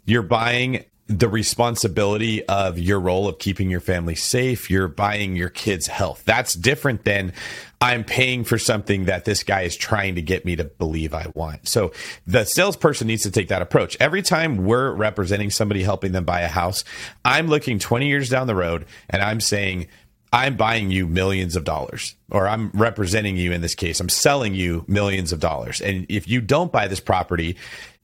[0.05, 4.69] You're buying the responsibility of your role of keeping your family safe.
[4.69, 6.23] You're buying your kids' health.
[6.25, 7.33] That's different than
[7.79, 11.27] I'm paying for something that this guy is trying to get me to believe I
[11.33, 11.67] want.
[11.67, 11.93] So
[12.25, 13.95] the salesperson needs to take that approach.
[13.99, 16.83] Every time we're representing somebody helping them buy a house,
[17.23, 19.87] I'm looking 20 years down the road and I'm saying,
[20.33, 24.01] I'm buying you millions of dollars, or I'm representing you in this case.
[24.01, 25.79] I'm selling you millions of dollars.
[25.79, 27.55] And if you don't buy this property,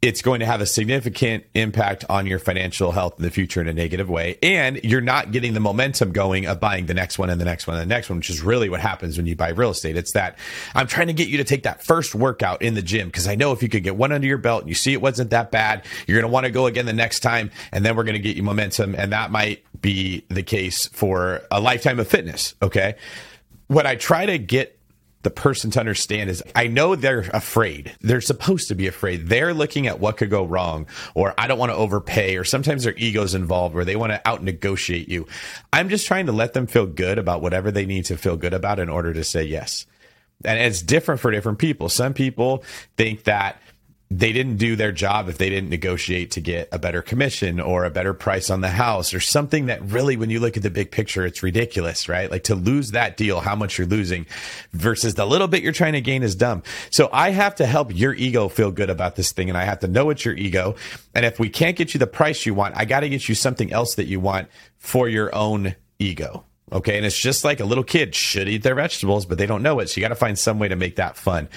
[0.04, 3.70] it's going to have a significant impact on your financial health in the future in
[3.70, 4.38] a negative way.
[4.44, 7.68] And you're not getting the momentum going of buying the next one and the next
[7.68, 9.96] one and the next one, which is really what happens when you buy real estate.
[9.96, 10.38] It's that
[10.76, 13.36] I'm trying to get you to take that first workout in the gym because I
[13.36, 15.52] know if you could get one under your belt and you see it wasn't that
[15.52, 17.50] bad, you're going to want to go again the next time.
[17.72, 18.96] And then we're going to get you momentum.
[18.96, 22.56] And that might be the case for a lifetime of fitness.
[22.62, 22.96] Okay.
[23.68, 24.78] What I try to get
[25.24, 27.96] the person to understand is I know they're afraid.
[28.02, 29.28] They're supposed to be afraid.
[29.28, 32.84] They're looking at what could go wrong, or I don't want to overpay, or sometimes
[32.84, 35.26] their ego's involved where they want to out negotiate you.
[35.72, 38.54] I'm just trying to let them feel good about whatever they need to feel good
[38.54, 39.86] about in order to say yes.
[40.46, 41.88] And it's different for different people.
[41.88, 42.64] Some people
[42.98, 43.62] think that
[44.20, 47.84] they didn't do their job if they didn't negotiate to get a better commission or
[47.84, 50.70] a better price on the house or something that really, when you look at the
[50.70, 52.30] big picture, it's ridiculous, right?
[52.30, 54.28] Like to lose that deal, how much you're losing
[54.72, 56.62] versus the little bit you're trying to gain is dumb.
[56.92, 59.80] So I have to help your ego feel good about this thing and I have
[59.80, 60.76] to know it's your ego.
[61.16, 63.36] And if we can't get you the price you want, I got to get you
[63.36, 64.48] something else that you want
[64.78, 66.46] for your own ego.
[66.72, 66.98] Okay.
[66.98, 69.80] And it's just like a little kid should eat their vegetables, but they don't know
[69.80, 69.90] it.
[69.90, 71.48] So you got to find some way to make that fun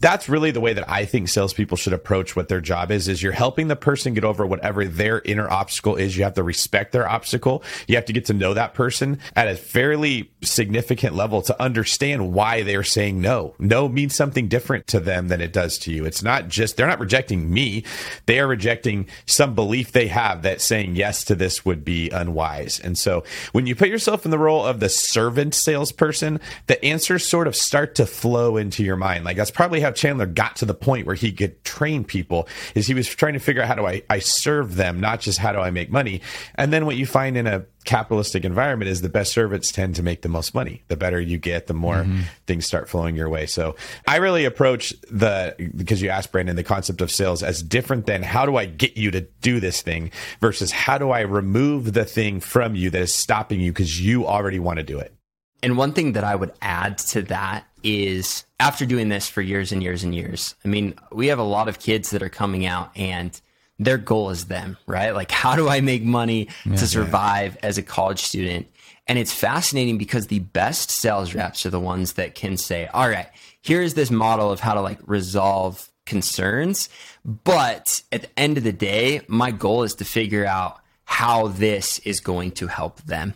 [0.00, 3.22] that's really the way that I think salespeople should approach what their job is, is
[3.22, 6.16] you're helping the person get over whatever their inner obstacle is.
[6.16, 7.62] You have to respect their obstacle.
[7.88, 12.32] You have to get to know that person at a fairly significant level to understand
[12.32, 13.54] why they're saying no.
[13.58, 16.04] No means something different to them than it does to you.
[16.04, 17.84] It's not just, they're not rejecting me.
[18.26, 22.78] They are rejecting some belief they have that saying yes to this would be unwise.
[22.80, 27.26] And so when you put yourself in the role of the servant salesperson, the answers
[27.26, 29.24] sort of start to flow into your mind.
[29.24, 32.86] Like that's probably how Chandler got to the point where he could train people is
[32.86, 35.52] he was trying to figure out how do I, I serve them, not just how
[35.52, 36.20] do I make money.
[36.56, 40.02] And then what you find in a capitalistic environment is the best servants tend to
[40.02, 40.82] make the most money.
[40.88, 42.22] The better you get, the more mm-hmm.
[42.46, 43.46] things start flowing your way.
[43.46, 43.76] So
[44.06, 48.22] I really approach the, because you asked Brandon, the concept of sales as different than
[48.22, 50.10] how do I get you to do this thing
[50.40, 54.26] versus how do I remove the thing from you that is stopping you because you
[54.26, 55.14] already want to do it.
[55.62, 59.70] And one thing that I would add to that is after doing this for years
[59.70, 62.66] and years and years, I mean, we have a lot of kids that are coming
[62.66, 63.40] out and
[63.78, 65.14] their goal is them, right?
[65.14, 67.68] Like, how do I make money yeah, to survive yeah.
[67.68, 68.66] as a college student?
[69.06, 73.08] And it's fascinating because the best sales reps are the ones that can say, all
[73.08, 73.28] right,
[73.62, 76.88] here's this model of how to like resolve concerns.
[77.24, 82.00] But at the end of the day, my goal is to figure out how this
[82.00, 83.34] is going to help them.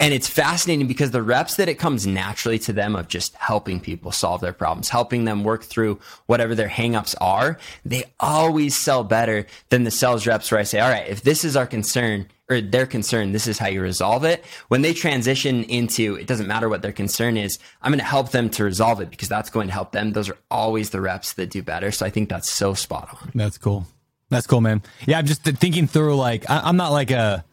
[0.00, 3.78] And it's fascinating because the reps that it comes naturally to them of just helping
[3.78, 9.04] people solve their problems, helping them work through whatever their hangups are, they always sell
[9.04, 12.26] better than the sales reps where I say, all right, if this is our concern
[12.50, 14.44] or their concern, this is how you resolve it.
[14.68, 18.30] When they transition into, it doesn't matter what their concern is, I'm going to help
[18.30, 20.12] them to resolve it because that's going to help them.
[20.12, 21.92] Those are always the reps that do better.
[21.92, 23.30] So I think that's so spot on.
[23.34, 23.86] That's cool.
[24.28, 24.82] That's cool, man.
[25.06, 27.44] Yeah, I'm just thinking through like I, am not like a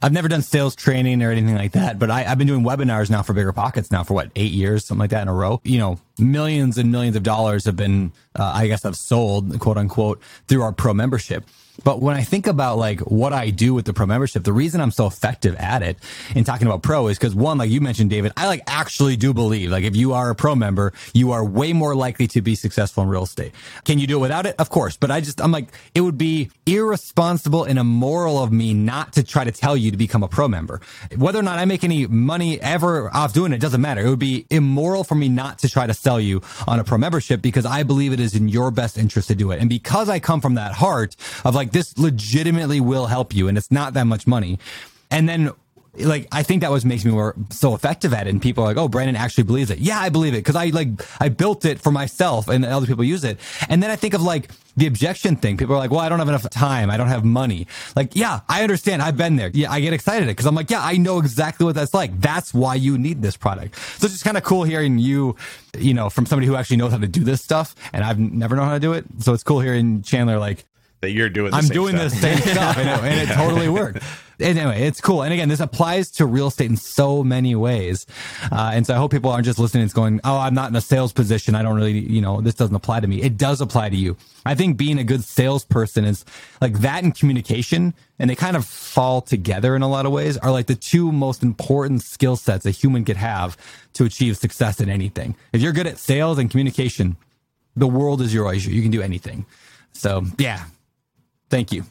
[0.00, 3.10] I've never done sales training or anything like that, but I, have been doing webinars
[3.10, 5.60] now for BiggerPockets now for what eight years, something like that in a row.
[5.64, 9.76] You know, millions and millions of dollars have been, uh, I guess, I've sold quote
[9.76, 11.44] unquote through our pro membership.
[11.84, 14.80] But when I think about like what I do with the pro membership, the reason
[14.80, 15.98] I'm so effective at it
[16.34, 19.32] in talking about pro is because one, like you mentioned, David, I like actually do
[19.32, 22.54] believe like if you are a pro member, you are way more likely to be
[22.54, 23.52] successful in real estate.
[23.84, 24.56] Can you do it without it?
[24.58, 24.96] Of course.
[24.96, 29.22] But I just, I'm like, it would be irresponsible and immoral of me not to
[29.22, 30.80] try to tell you to become a pro member.
[31.16, 34.04] Whether or not I make any money ever off doing it doesn't matter.
[34.04, 36.98] It would be immoral for me not to try to sell you on a pro
[36.98, 39.60] membership because I believe it is in your best interest to do it.
[39.60, 43.48] And because I come from that heart of like, like this legitimately will help you
[43.48, 44.58] and it's not that much money.
[45.10, 45.52] And then
[45.96, 48.30] like I think that was makes me more so effective at it.
[48.30, 49.78] And people are like, oh, Brandon actually believes it.
[49.78, 50.88] Yeah, I believe it because I like
[51.20, 53.38] I built it for myself and other people use it.
[53.68, 55.56] And then I think of like the objection thing.
[55.56, 56.88] People are like, well, I don't have enough time.
[56.88, 57.66] I don't have money.
[57.96, 59.02] Like, yeah, I understand.
[59.02, 59.50] I've been there.
[59.52, 62.20] Yeah, I get excited because I'm like, yeah, I know exactly what that's like.
[62.20, 63.76] That's why you need this product.
[63.76, 65.34] So it's just kind of cool hearing you,
[65.76, 67.74] you know, from somebody who actually knows how to do this stuff.
[67.92, 69.04] And I've never known how to do it.
[69.18, 70.64] So it's cool hearing Chandler like
[71.00, 71.54] that you're doing.
[71.54, 72.12] I'm doing stuff.
[72.12, 74.02] the same stuff, and it, and it totally worked.
[74.40, 75.22] Anyway, it's cool.
[75.22, 78.06] And again, this applies to real estate in so many ways.
[78.52, 80.76] Uh, and so I hope people aren't just listening and going, "Oh, I'm not in
[80.76, 81.54] a sales position.
[81.54, 84.16] I don't really, you know, this doesn't apply to me." It does apply to you.
[84.46, 86.24] I think being a good salesperson is
[86.60, 90.36] like that and communication, and they kind of fall together in a lot of ways.
[90.36, 93.56] Are like the two most important skill sets a human could have
[93.94, 95.34] to achieve success in anything.
[95.52, 97.16] If you're good at sales and communication,
[97.74, 98.70] the world is your oyster.
[98.70, 99.46] You can do anything.
[99.92, 100.66] So yeah,
[101.50, 101.84] thank you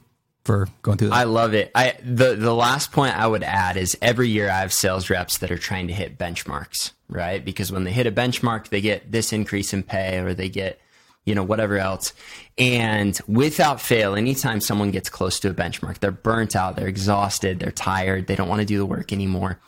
[0.48, 1.16] for going through that.
[1.16, 1.72] I love it.
[1.76, 5.40] I the the last point I would add is every year I have sales reps
[5.40, 7.44] that are trying to hit benchmarks, right?
[7.44, 10.80] Because when they hit a benchmark, they get this increase in pay or they get
[11.26, 12.14] you know whatever else.
[12.58, 17.60] And without fail, anytime someone gets close to a benchmark, they're burnt out, they're exhausted,
[17.60, 19.60] they're tired, they don't want to do the work anymore.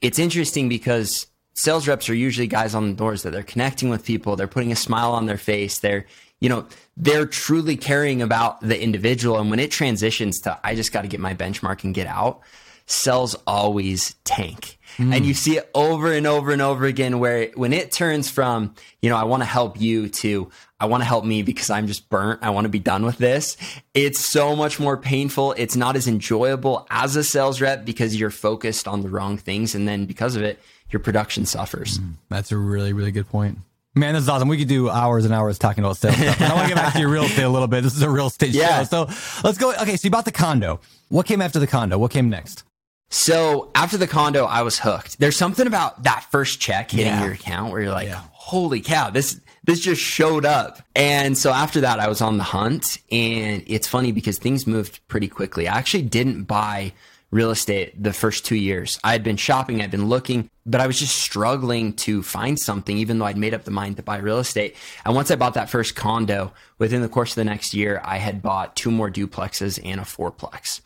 [0.00, 4.04] It's interesting because sales reps are usually guys on the doors that they're connecting with
[4.04, 6.06] people, they're putting a smile on their face, they're
[6.40, 6.66] you know,
[6.96, 9.38] they're truly caring about the individual.
[9.38, 12.40] And when it transitions to, I just got to get my benchmark and get out,
[12.86, 14.78] sales always tank.
[14.96, 15.14] Mm.
[15.14, 18.74] And you see it over and over and over again where when it turns from,
[19.00, 21.86] you know, I want to help you to, I want to help me because I'm
[21.86, 22.40] just burnt.
[22.42, 23.56] I want to be done with this.
[23.94, 25.54] It's so much more painful.
[25.58, 29.74] It's not as enjoyable as a sales rep because you're focused on the wrong things.
[29.74, 30.58] And then because of it,
[30.90, 31.98] your production suffers.
[31.98, 32.14] Mm.
[32.28, 33.58] That's a really, really good point.
[33.94, 34.48] Man, this is awesome.
[34.48, 36.40] We could do hours and hours talking about sales stuff.
[36.40, 37.82] I want to get back to your real estate a little bit.
[37.82, 38.84] This is a real estate yeah.
[38.84, 39.06] show.
[39.06, 39.72] So let's go.
[39.72, 40.80] Okay, so you bought the condo.
[41.08, 41.98] What came after the condo?
[41.98, 42.62] What came next?
[43.10, 45.18] So after the condo, I was hooked.
[45.18, 47.24] There's something about that first check hitting yeah.
[47.24, 48.22] your account where you're like, yeah.
[48.30, 50.80] holy cow, this this just showed up.
[50.94, 52.98] And so after that, I was on the hunt.
[53.10, 55.66] And it's funny because things moved pretty quickly.
[55.66, 56.92] I actually didn't buy
[57.30, 58.98] real estate the first two years.
[59.04, 62.96] I had been shopping, I'd been looking, but I was just struggling to find something,
[62.96, 64.76] even though I'd made up the mind to buy real estate.
[65.04, 68.18] And once I bought that first condo, within the course of the next year, I
[68.18, 70.80] had bought two more duplexes and a fourplex.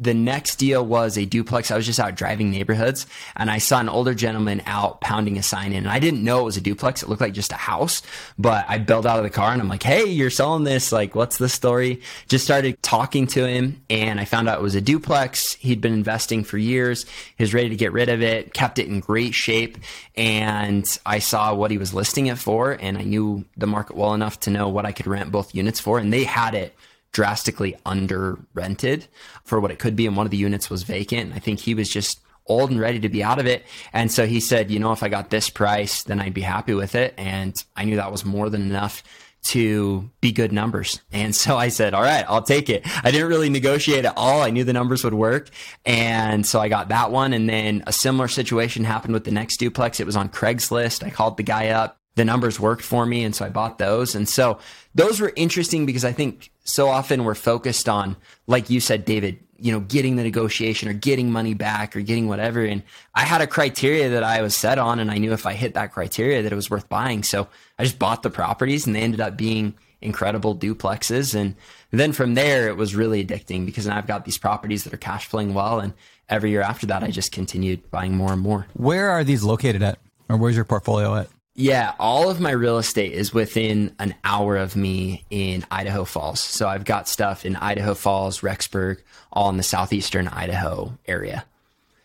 [0.00, 1.70] The next deal was a duplex.
[1.70, 5.42] I was just out driving neighborhoods and I saw an older gentleman out pounding a
[5.42, 5.84] sign in.
[5.84, 7.02] And I didn't know it was a duplex.
[7.02, 8.00] It looked like just a house,
[8.38, 10.90] but I bailed out of the car and I'm like, Hey, you're selling this.
[10.90, 12.00] Like, what's the story?
[12.28, 15.54] Just started talking to him and I found out it was a duplex.
[15.54, 17.04] He'd been investing for years.
[17.36, 19.76] He was ready to get rid of it, kept it in great shape.
[20.16, 24.14] And I saw what he was listing it for and I knew the market well
[24.14, 25.98] enough to know what I could rent both units for.
[25.98, 26.74] And they had it
[27.12, 29.06] drastically under rented
[29.44, 30.06] for what it could be.
[30.06, 31.34] And one of the units was vacant.
[31.34, 33.64] I think he was just old and ready to be out of it.
[33.92, 36.74] And so he said, you know, if I got this price, then I'd be happy
[36.74, 37.14] with it.
[37.16, 39.02] And I knew that was more than enough
[39.42, 41.00] to be good numbers.
[41.12, 42.82] And so I said, all right, I'll take it.
[43.04, 44.42] I didn't really negotiate at all.
[44.42, 45.48] I knew the numbers would work.
[45.86, 47.32] And so I got that one.
[47.32, 49.98] And then a similar situation happened with the next duplex.
[49.98, 51.04] It was on Craigslist.
[51.04, 51.99] I called the guy up.
[52.16, 53.24] The numbers worked for me.
[53.24, 54.14] And so I bought those.
[54.14, 54.58] And so
[54.94, 59.38] those were interesting because I think so often we're focused on, like you said, David,
[59.58, 62.64] you know, getting the negotiation or getting money back or getting whatever.
[62.64, 62.82] And
[63.14, 65.74] I had a criteria that I was set on, and I knew if I hit
[65.74, 67.22] that criteria that it was worth buying.
[67.22, 67.46] So
[67.78, 71.34] I just bought the properties, and they ended up being incredible duplexes.
[71.34, 71.56] And
[71.90, 74.98] then from there, it was really addicting because now I've got these properties that are
[74.98, 75.78] cash flowing well.
[75.78, 75.92] And
[76.28, 78.66] every year after that, I just continued buying more and more.
[78.72, 79.98] Where are these located at?
[80.28, 81.28] Or where's your portfolio at?
[81.54, 86.40] Yeah, all of my real estate is within an hour of me in Idaho Falls.
[86.40, 88.98] So I've got stuff in Idaho Falls, Rexburg,
[89.32, 91.44] all in the southeastern Idaho area.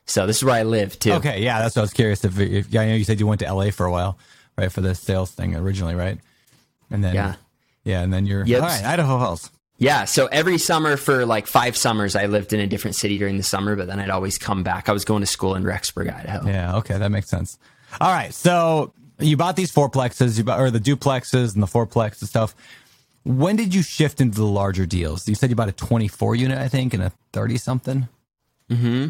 [0.08, 1.14] So this is where I live too.
[1.14, 2.24] Okay, yeah, that's what I was curious.
[2.26, 4.18] If, if I know you said you went to LA for a while,
[4.58, 6.20] right, for the sales thing originally, right?
[6.92, 7.36] And then Yeah.
[7.84, 8.62] yeah, and then you're Yep.
[8.62, 9.52] all right, Idaho Falls.
[9.78, 13.38] Yeah, so every summer for like five summers, I lived in a different city during
[13.38, 14.90] the summer, but then I'd always come back.
[14.90, 16.48] I was going to school in Rexburg, Idaho.
[16.48, 17.58] Yeah, okay, that makes sense.
[18.00, 22.22] All right, so you bought these fourplexes, you bought or the duplexes and the fourplex
[22.22, 22.56] and stuff.
[23.24, 25.28] When did you shift into the larger deals?
[25.28, 28.08] You said you bought a 24 unit, I think, and a 30 something.
[28.70, 29.08] hmm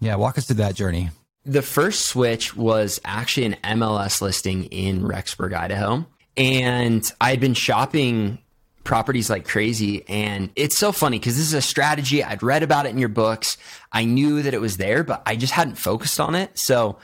[0.00, 1.10] Yeah, walk us through that journey.
[1.44, 6.06] The first switch was actually an MLS listing in Rexburg, Idaho.
[6.36, 8.38] And I had been shopping
[8.84, 10.04] properties like crazy.
[10.08, 12.22] And it's so funny because this is a strategy.
[12.22, 13.56] I'd read about it in your books.
[13.90, 16.56] I knew that it was there, but I just hadn't focused on it.
[16.58, 16.98] So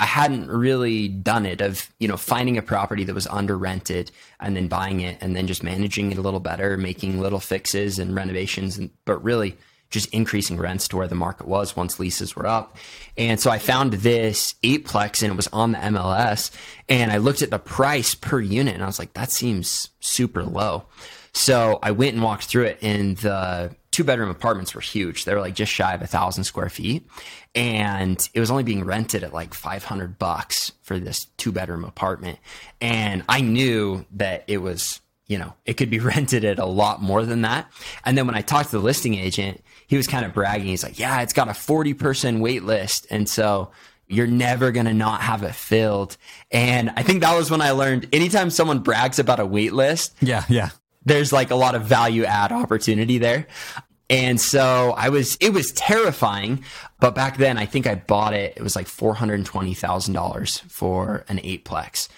[0.00, 4.10] I hadn't really done it of, you know, finding a property that was under rented
[4.40, 7.98] and then buying it and then just managing it a little better, making little fixes
[7.98, 9.58] and renovations and but really
[9.90, 12.78] just increasing rents to where the market was once leases were up.
[13.18, 16.50] And so I found this eightplex and it was on the MLS
[16.88, 20.44] and I looked at the price per unit and I was like, that seems super
[20.44, 20.84] low.
[21.34, 25.24] So I went and walked through it and the two bedroom apartments were huge.
[25.24, 27.06] They were like just shy of a thousand square feet.
[27.54, 32.38] And it was only being rented at like 500 bucks for this two bedroom apartment.
[32.80, 37.02] And I knew that it was, you know, it could be rented at a lot
[37.02, 37.70] more than that.
[38.04, 40.68] And then when I talked to the listing agent, he was kind of bragging.
[40.68, 43.08] He's like, yeah, it's got a 40 person wait list.
[43.10, 43.72] And so
[44.06, 46.16] you're never going to not have it filled.
[46.50, 50.14] And I think that was when I learned anytime someone brags about a wait list,
[50.20, 50.70] Yeah, yeah.
[51.04, 53.46] There's like a lot of value add opportunity there.
[54.08, 56.64] And so I was, it was terrifying.
[56.98, 58.54] But back then, I think I bought it.
[58.56, 62.08] It was like $420,000 for an eightplex.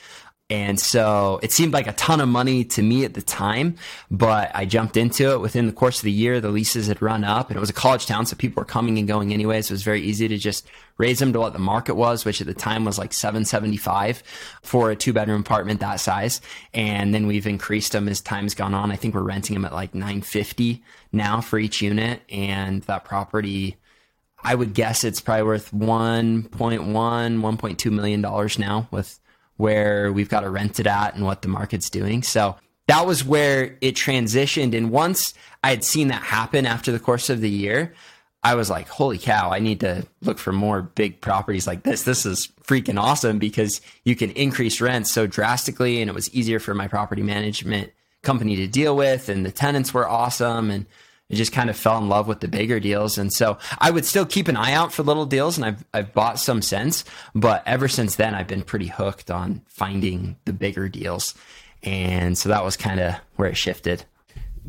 [0.53, 3.77] And so it seemed like a ton of money to me at the time,
[4.11, 6.43] but I jumped into it within the course of the year.
[6.43, 8.27] The leases had run up and it was a college town.
[8.27, 9.69] So people were coming and going anyways.
[9.69, 10.69] So it was very easy to just
[11.03, 14.23] raise them to what the market was, which at the time was like 775
[14.63, 16.41] for a two bedroom apartment that size.
[16.73, 18.93] And then we've increased them as time's gone on.
[18.93, 20.81] I think we're renting them at like 950
[21.11, 22.23] now for each unit.
[22.31, 23.79] And that property,
[24.45, 26.49] I would guess it's probably worth 1.1,
[26.79, 29.19] 1.2 million dollars now with
[29.57, 32.23] where we've got to rent it at and what the market's doing.
[32.23, 32.55] So
[32.87, 34.77] that was where it transitioned.
[34.77, 35.35] And once
[35.65, 37.93] I had seen that happen after the course of the year,
[38.45, 42.03] I was like, holy cow, I need to look for more big properties like this.
[42.03, 46.59] This is freaking awesome because you can increase rents so drastically and it was easier
[46.59, 50.87] for my property management company to deal with and the tenants were awesome and
[51.31, 53.17] I just kind of fell in love with the bigger deals.
[53.17, 56.13] And so I would still keep an eye out for little deals and I've, I've
[56.13, 60.89] bought some since, but ever since then, I've been pretty hooked on finding the bigger
[60.89, 61.35] deals.
[61.83, 64.05] And so that was kind of where it shifted.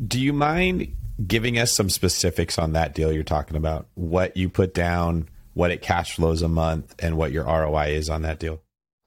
[0.06, 0.94] Do you mind
[1.26, 3.86] giving us some specifics on that deal you're talking about?
[3.94, 8.10] What you put down, what it cash flows a month, and what your ROI is
[8.10, 8.60] on that deal?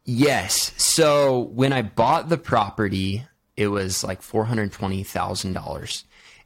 [0.06, 0.72] Yes.
[0.82, 3.26] So when I bought the property,
[3.58, 6.04] it was like $420,000.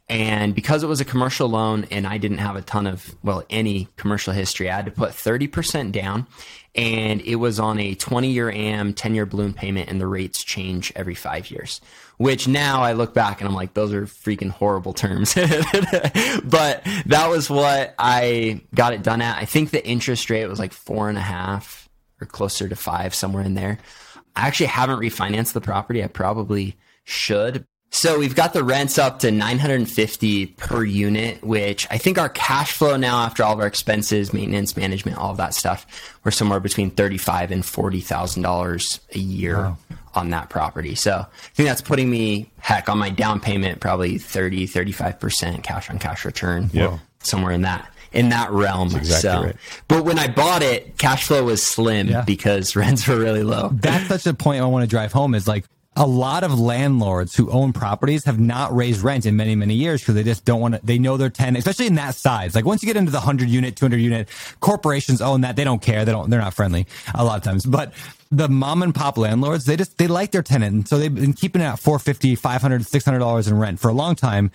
[0.08, 3.44] And because it was a commercial loan and I didn't have a ton of, well,
[3.48, 6.26] any commercial history, I had to put 30% down.
[6.74, 10.42] And it was on a 20 year AM, 10 year balloon payment, and the rates
[10.42, 11.80] change every five years.
[12.22, 15.34] Which now I look back and I'm like, those are freaking horrible terms.
[15.34, 19.38] but that was what I got it done at.
[19.38, 21.88] I think the interest rate was like four and a half
[22.20, 23.78] or closer to five, somewhere in there.
[24.36, 26.04] I actually haven't refinanced the property.
[26.04, 27.66] I probably should.
[27.90, 32.70] So we've got the rents up to 950 per unit, which I think our cash
[32.70, 36.60] flow now after all of our expenses, maintenance, management, all of that stuff, we're somewhere
[36.60, 39.78] between 35 and $40,000 a year wow.
[40.14, 40.94] On that property.
[40.94, 45.90] So I think that's putting me heck on my down payment, probably 30, 35% cash
[45.90, 46.70] on cash return.
[46.72, 46.98] Yeah.
[47.20, 48.94] Somewhere in that in that realm.
[48.94, 49.56] Exactly so, right.
[49.88, 52.22] but when I bought it, cash flow was slim yeah.
[52.22, 53.70] because rents were really low.
[53.72, 57.34] That's such a point I want to drive home is like a lot of landlords
[57.36, 60.60] who own properties have not raised rent in many, many years because they just don't
[60.60, 62.54] want to, they know their tenant, especially in that size.
[62.54, 64.28] Like once you get into the 100 unit, 200 unit,
[64.60, 65.56] corporations own that.
[65.56, 66.04] They don't care.
[66.04, 67.66] They don't, they're not friendly a lot of times.
[67.66, 67.92] But
[68.32, 70.74] the mom and pop landlords, they just, they like their tenant.
[70.74, 74.16] And so they've been keeping it at 450, 500, $600 in rent for a long
[74.16, 74.50] time.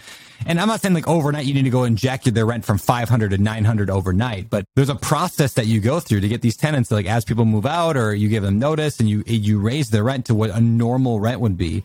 [0.45, 3.32] And I'm not saying like overnight you need to go inject their rent from 500
[3.32, 6.89] to 900 overnight, but there's a process that you go through to get these tenants
[6.89, 9.91] to like as people move out or you give them notice and you, you raise
[9.91, 11.84] their rent to what a normal rent would be.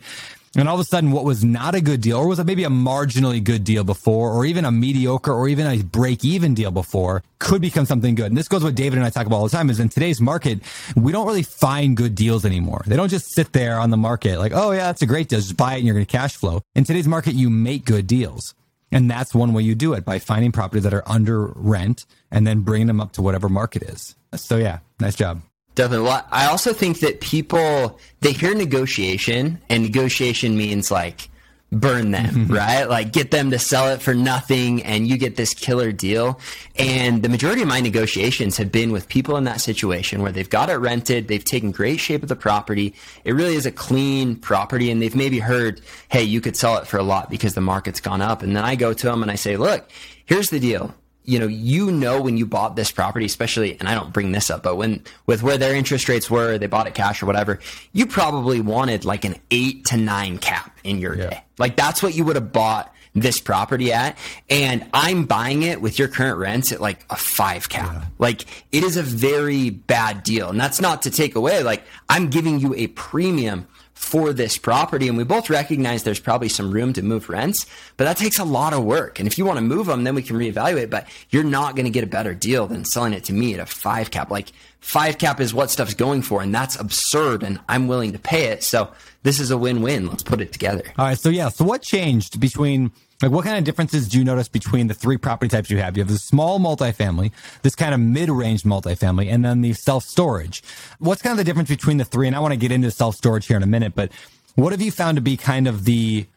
[0.55, 2.63] And all of a sudden, what was not a good deal, or was it maybe
[2.63, 6.69] a marginally good deal before, or even a mediocre, or even a break even deal
[6.69, 8.27] before, could become something good.
[8.27, 10.21] And this goes what David and I talk about all the time is in today's
[10.21, 10.59] market,
[10.95, 12.83] we don't really find good deals anymore.
[12.85, 15.39] They don't just sit there on the market like, oh, yeah, that's a great deal.
[15.39, 16.61] Just buy it and you're going to cash flow.
[16.75, 18.53] In today's market, you make good deals.
[18.91, 22.45] And that's one way you do it by finding properties that are under rent and
[22.45, 24.15] then bringing them up to whatever market is.
[24.35, 25.41] So, yeah, nice job.
[25.75, 26.07] Definitely.
[26.07, 31.29] Well, I also think that people they hear negotiation, and negotiation means like
[31.71, 32.85] burn them, right?
[32.85, 36.39] Like get them to sell it for nothing, and you get this killer deal.
[36.75, 40.49] And the majority of my negotiations have been with people in that situation where they've
[40.49, 42.93] got it rented, they've taken great shape of the property.
[43.23, 46.87] It really is a clean property, and they've maybe heard, "Hey, you could sell it
[46.87, 49.31] for a lot because the market's gone up." And then I go to them and
[49.31, 49.89] I say, "Look,
[50.25, 50.93] here's the deal
[51.25, 54.49] you know, you know when you bought this property, especially, and I don't bring this
[54.49, 57.59] up, but when with where their interest rates were, they bought it cash or whatever,
[57.91, 61.29] you probably wanted like an eight to nine cap in your yeah.
[61.29, 61.43] day.
[61.57, 64.17] Like that's what you would have bought this property at.
[64.49, 67.93] And I'm buying it with your current rents at like a five cap.
[67.93, 68.05] Yeah.
[68.17, 70.49] Like it is a very bad deal.
[70.49, 75.07] And that's not to take away, like I'm giving you a premium for this property.
[75.07, 77.65] And we both recognize there's probably some room to move rents,
[77.97, 79.19] but that takes a lot of work.
[79.19, 81.85] And if you want to move them, then we can reevaluate, but you're not going
[81.85, 84.29] to get a better deal than selling it to me at a five cap.
[84.29, 86.41] Like five cap is what stuff's going for.
[86.41, 87.43] And that's absurd.
[87.43, 88.63] And I'm willing to pay it.
[88.63, 88.91] So
[89.23, 90.07] this is a win-win.
[90.07, 90.83] Let's put it together.
[90.97, 91.17] All right.
[91.17, 91.49] So yeah.
[91.49, 92.91] So what changed between
[93.23, 95.95] like, what kind of differences do you notice between the three property types you have?
[95.95, 100.61] You have the small multifamily, this kind of mid-range multifamily, and then the self-storage.
[100.99, 102.27] What's kind of the difference between the three?
[102.27, 104.11] And I want to get into self-storage here in a minute, but
[104.55, 106.27] what have you found to be kind of the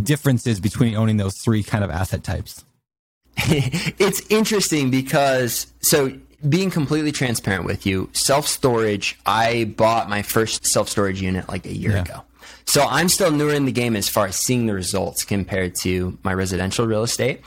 [0.00, 2.66] differences between owning those three kind of asset types?
[3.36, 6.12] it's interesting because so
[6.46, 11.64] being completely transparent with you, self storage, I bought my first self storage unit like
[11.64, 12.02] a year yeah.
[12.02, 12.22] ago.
[12.64, 16.18] So I'm still newer in the game as far as seeing the results compared to
[16.22, 17.42] my residential real estate.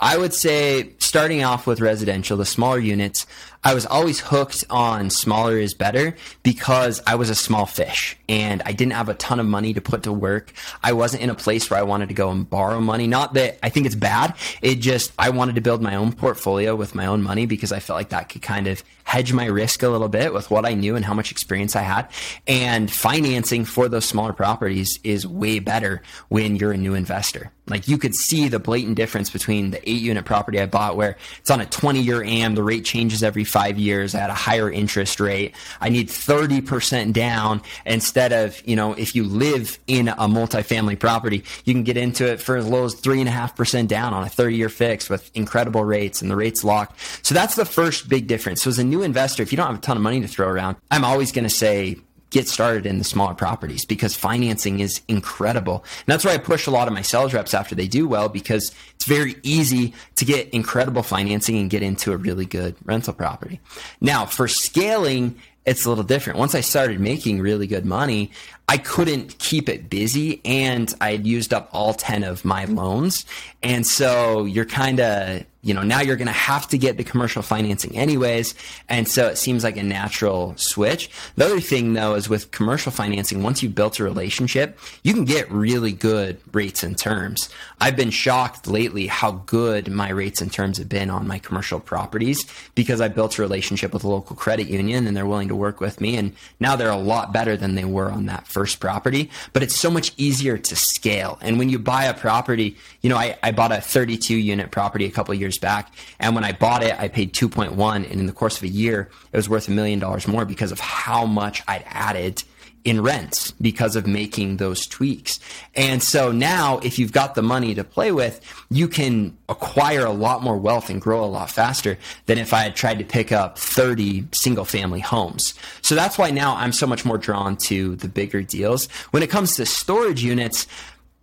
[0.00, 3.26] I would say starting off with residential, the smaller units,
[3.64, 8.62] I was always hooked on smaller is better because I was a small fish and
[8.64, 10.52] I didn't have a ton of money to put to work.
[10.82, 13.08] I wasn't in a place where I wanted to go and borrow money.
[13.08, 14.34] Not that I think it's bad.
[14.62, 17.80] It just, I wanted to build my own portfolio with my own money because I
[17.80, 20.74] felt like that could kind of hedge my risk a little bit with what I
[20.74, 22.08] knew and how much experience I had.
[22.46, 27.50] And financing for those smaller properties is way better when you're a new investor.
[27.66, 31.16] Like you could see the blatant difference between the eight unit property I bought where
[31.38, 34.70] it's on a 20 year AM, the rate changes every five years at a higher
[34.70, 35.54] interest rate.
[35.80, 41.44] I need 30% down instead of, you know, if you live in a multifamily property,
[41.64, 44.14] you can get into it for as low as three and a half percent down
[44.14, 46.98] on a 30 year fix with incredible rates and the rates locked.
[47.24, 48.62] So that's the first big difference.
[48.62, 50.48] So as a new investor, if you don't have a ton of money to throw
[50.48, 51.96] around, I'm always going to say,
[52.30, 55.84] get started in the smaller properties because financing is incredible.
[56.00, 58.28] And that's why I push a lot of my sales reps after they do well
[58.28, 63.14] because it's very easy to get incredible financing and get into a really good rental
[63.14, 63.60] property.
[64.00, 66.38] Now, for scaling, it's a little different.
[66.38, 68.30] Once I started making really good money,
[68.68, 73.24] I couldn't keep it busy and I had used up all 10 of my loans.
[73.62, 77.02] And so you're kind of, you know, now you're going to have to get the
[77.02, 78.54] commercial financing anyways.
[78.88, 81.10] And so it seems like a natural switch.
[81.34, 85.24] The other thing though is with commercial financing, once you've built a relationship, you can
[85.24, 87.48] get really good rates and terms.
[87.80, 91.80] I've been shocked lately how good my rates and terms have been on my commercial
[91.80, 92.44] properties
[92.74, 95.80] because I built a relationship with a local credit union and they're willing to work
[95.80, 96.16] with me.
[96.16, 99.74] And now they're a lot better than they were on that first property, but it's
[99.74, 101.38] so much easier to scale.
[101.40, 105.04] And when you buy a property, you know, I, I bought a 32 unit property
[105.04, 105.92] a couple years back.
[106.18, 107.96] And when I bought it, I paid 2.1.
[107.96, 110.72] And in the course of a year, it was worth a million dollars more because
[110.72, 112.42] of how much I'd added
[112.88, 115.38] in rents because of making those tweaks.
[115.74, 120.12] And so now if you've got the money to play with, you can acquire a
[120.12, 123.30] lot more wealth and grow a lot faster than if I had tried to pick
[123.30, 125.54] up 30 single family homes.
[125.82, 128.86] So that's why now I'm so much more drawn to the bigger deals.
[129.10, 130.66] When it comes to storage units,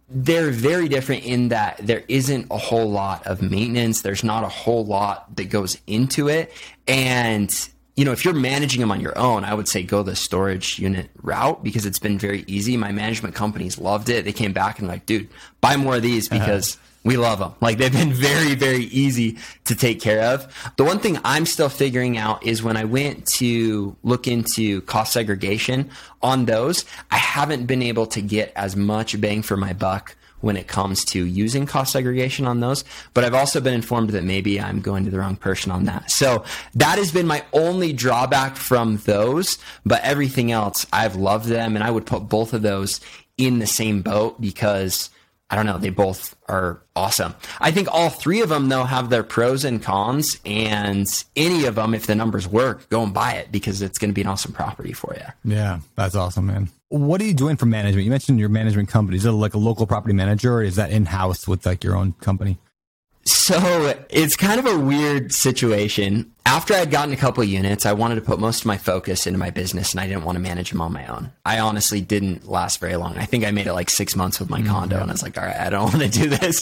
[0.07, 4.01] they're very different in that there isn't a whole lot of maintenance.
[4.01, 6.51] There's not a whole lot that goes into it.
[6.87, 7.51] And,
[7.95, 10.79] you know, if you're managing them on your own, I would say go the storage
[10.79, 12.75] unit route because it's been very easy.
[12.75, 14.25] My management companies loved it.
[14.25, 15.29] They came back and like, dude,
[15.61, 16.39] buy more of these uh-huh.
[16.39, 17.53] because we love them.
[17.61, 20.73] Like they've been very, very easy to take care of.
[20.75, 25.13] The one thing I'm still figuring out is when I went to look into cost
[25.13, 25.89] segregation
[26.21, 30.15] on those, I haven't been able to get as much bang for my buck
[30.45, 32.83] when it comes to using cost segregation on those.
[33.15, 36.11] But I've also been informed that maybe I'm going to the wrong person on that.
[36.11, 39.57] So that has been my only drawback from those.
[39.87, 43.01] But everything else, I've loved them and I would put both of those
[43.39, 45.09] in the same boat because
[45.49, 45.77] I don't know.
[45.77, 47.35] They both are awesome.
[47.59, 50.39] I think all three of them, though, have their pros and cons.
[50.43, 54.09] And any of them, if the numbers work, go and buy it because it's going
[54.09, 55.53] to be an awesome property for you.
[55.53, 56.69] Yeah, that's awesome, man.
[56.89, 58.05] What are you doing for management?
[58.05, 59.17] You mentioned your management company.
[59.17, 61.95] Is it like a local property manager or is that in house with like your
[61.95, 62.57] own company?
[63.25, 66.31] So it's kind of a weird situation.
[66.47, 69.25] After I had gotten a couple units, I wanted to put most of my focus
[69.25, 71.31] into my business and I didn't want to manage them on my own.
[71.43, 73.17] I honestly didn't last very long.
[73.17, 74.69] I think I made it like six months with my mm-hmm.
[74.69, 76.61] condo and I was like, all right, I don't want to do this.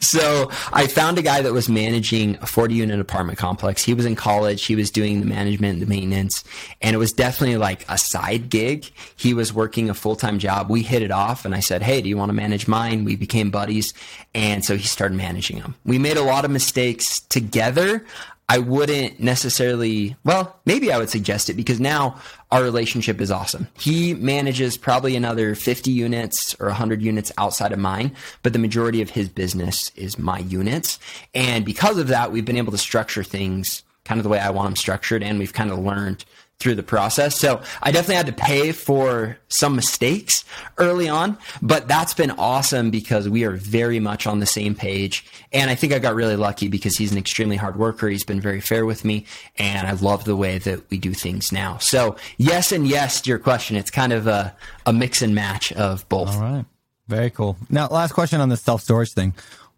[0.00, 3.82] so I found a guy that was managing a 40 unit apartment complex.
[3.82, 4.64] He was in college.
[4.64, 6.44] He was doing the management, the maintenance,
[6.80, 8.88] and it was definitely like a side gig.
[9.16, 10.70] He was working a full time job.
[10.70, 13.04] We hit it off and I said, Hey, do you want to manage mine?
[13.04, 13.92] We became buddies.
[14.36, 15.74] And so he started managing them.
[15.84, 18.04] We made a lot of mistakes together.
[18.48, 22.20] I wouldn't necessarily, well, maybe I would suggest it because now
[22.52, 23.66] our relationship is awesome.
[23.76, 28.12] He manages probably another 50 units or 100 units outside of mine,
[28.44, 31.00] but the majority of his business is my units.
[31.34, 34.50] And because of that, we've been able to structure things kind of the way I
[34.50, 35.24] want them structured.
[35.24, 36.24] And we've kind of learned
[36.58, 37.38] through the process.
[37.38, 40.44] So I definitely had to pay for some mistakes
[40.78, 45.26] early on, but that's been awesome because we are very much on the same page.
[45.52, 48.08] And I think I got really lucky because he's an extremely hard worker.
[48.08, 49.26] He's been very fair with me
[49.58, 51.76] and I love the way that we do things now.
[51.76, 53.76] So yes and yes to your question.
[53.76, 56.34] It's kind of a, a mix and match of both.
[56.34, 56.64] All right.
[57.06, 57.56] Very cool.
[57.70, 59.34] Now, last question on the self storage thing.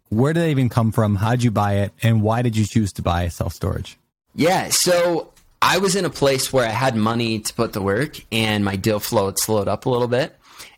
[0.09, 1.15] Where did it even come from?
[1.15, 1.91] How'd you buy it?
[2.01, 3.97] And why did you choose to buy self storage?
[4.33, 4.69] Yeah.
[4.69, 5.31] So
[5.61, 8.75] I was in a place where I had money to put to work and my
[8.75, 10.35] deal flow had slowed up a little bit.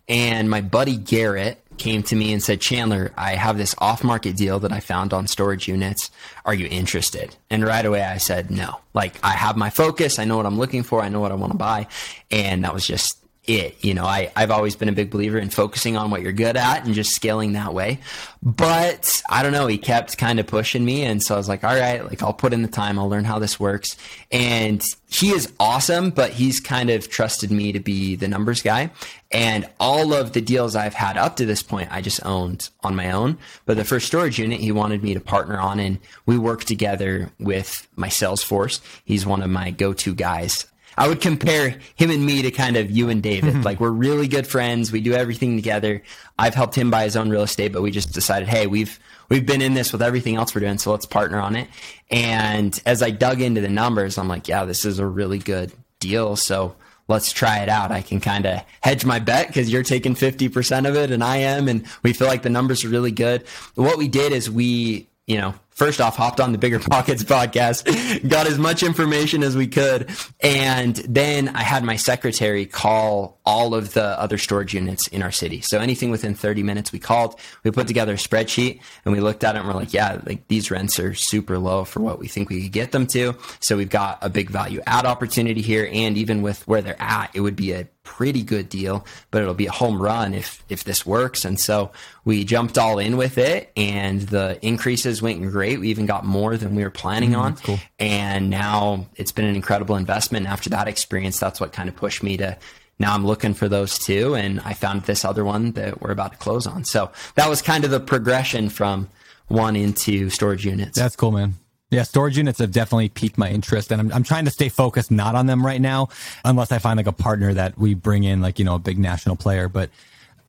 [0.07, 4.35] And my buddy Garrett came to me and said, Chandler, I have this off market
[4.35, 6.11] deal that I found on storage units.
[6.45, 7.35] Are you interested?
[7.49, 8.79] And right away I said, no.
[8.93, 10.19] Like I have my focus.
[10.19, 11.01] I know what I'm looking for.
[11.01, 11.87] I know what I want to buy.
[12.29, 13.83] And that was just it.
[13.83, 16.55] You know, I, I've always been a big believer in focusing on what you're good
[16.55, 17.99] at and just scaling that way.
[18.43, 21.03] But I don't know, he kept kind of pushing me.
[21.03, 23.23] And so I was like, all right, like I'll put in the time, I'll learn
[23.23, 23.97] how this works.
[24.31, 28.91] And he is awesome, but he's kind of trusted me to be the numbers guy.
[29.31, 32.95] And all of the deals I've had up to this point, I just owned on
[32.95, 33.37] my own.
[33.65, 37.31] But the first storage unit, he wanted me to partner on, and we worked together
[37.39, 38.81] with my sales force.
[39.05, 40.67] He's one of my go to guys
[40.97, 43.53] I would compare him and me to kind of you and David.
[43.53, 43.63] Mm-hmm.
[43.63, 44.91] Like we're really good friends.
[44.91, 46.03] We do everything together.
[46.37, 49.45] I've helped him buy his own real estate, but we just decided, hey, we've we've
[49.45, 51.69] been in this with everything else we're doing, so let's partner on it.
[52.09, 55.71] And as I dug into the numbers, I'm like, yeah, this is a really good
[55.99, 56.35] deal.
[56.35, 56.75] So
[57.07, 57.91] let's try it out.
[57.91, 61.37] I can kind of hedge my bet because you're taking 50% of it and I
[61.37, 63.47] am, and we feel like the numbers are really good.
[63.75, 68.47] What we did is we, you know, first off, hopped on the BiggerPockets podcast, got
[68.47, 70.09] as much information as we could.
[70.41, 75.31] And then I had my secretary call all of the other storage units in our
[75.31, 75.61] city.
[75.61, 79.43] So anything within 30 minutes, we called, we put together a spreadsheet and we looked
[79.43, 82.27] at it and we're like, yeah, like these rents are super low for what we
[82.27, 83.35] think we could get them to.
[83.59, 85.89] So we've got a big value add opportunity here.
[85.91, 89.53] And even with where they're at, it would be a pretty good deal, but it'll
[89.53, 91.45] be a home run if if this works.
[91.45, 91.91] And so
[92.25, 95.60] we jumped all in with it, and the increases went great.
[95.77, 97.79] We even got more than we were planning mm, on, cool.
[97.99, 100.47] and now it's been an incredible investment.
[100.47, 102.57] After that experience, that's what kind of pushed me to.
[102.99, 106.33] Now I'm looking for those too, and I found this other one that we're about
[106.33, 106.83] to close on.
[106.83, 109.09] So that was kind of the progression from
[109.47, 110.97] one into storage units.
[110.97, 111.55] That's cool, man.
[111.89, 115.11] Yeah, storage units have definitely piqued my interest, and I'm I'm trying to stay focused
[115.11, 116.07] not on them right now,
[116.45, 118.97] unless I find like a partner that we bring in, like you know, a big
[118.97, 119.67] national player.
[119.67, 119.89] But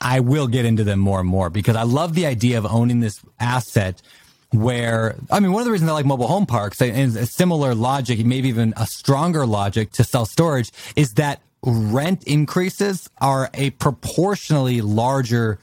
[0.00, 3.00] I will get into them more and more because I love the idea of owning
[3.00, 4.02] this asset.
[4.52, 7.74] Where I mean, one of the reasons I like mobile home parks and a similar
[7.74, 13.70] logic, maybe even a stronger logic to self storage, is that rent increases are a
[13.70, 15.58] proportionally larger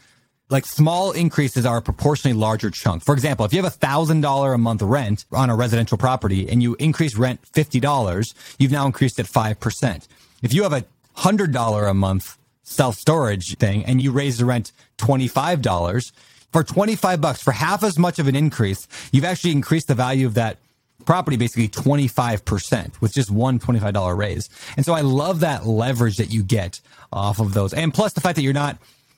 [0.49, 3.03] like small increases are a proportionally larger chunk.
[3.03, 6.49] For example, if you have a thousand dollar a month rent on a residential property
[6.49, 10.07] and you increase rent fifty dollars, you've now increased it five percent.
[10.41, 14.45] If you have a hundred dollar a month self storage thing and you raise the
[14.45, 16.11] rent twenty five dollars
[16.51, 19.95] for twenty five bucks for half as much of an increase, you've actually increased the
[19.95, 20.57] value of that
[21.05, 24.47] property basically 25% with just one $25 raise.
[24.77, 26.81] And so I love that leverage that you get
[27.11, 27.73] off of those.
[27.73, 28.77] And plus the fact that you're not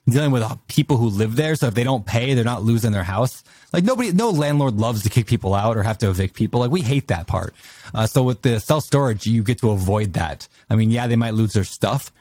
[0.10, 1.56] dealing with people who live there.
[1.56, 3.44] So if they don't pay, they're not losing their house.
[3.72, 6.60] Like nobody, no landlord loves to kick people out or have to evict people.
[6.60, 7.54] Like we hate that part.
[7.94, 10.48] Uh, so with the self storage, you get to avoid that.
[10.70, 12.12] I mean, yeah, they might lose their stuff,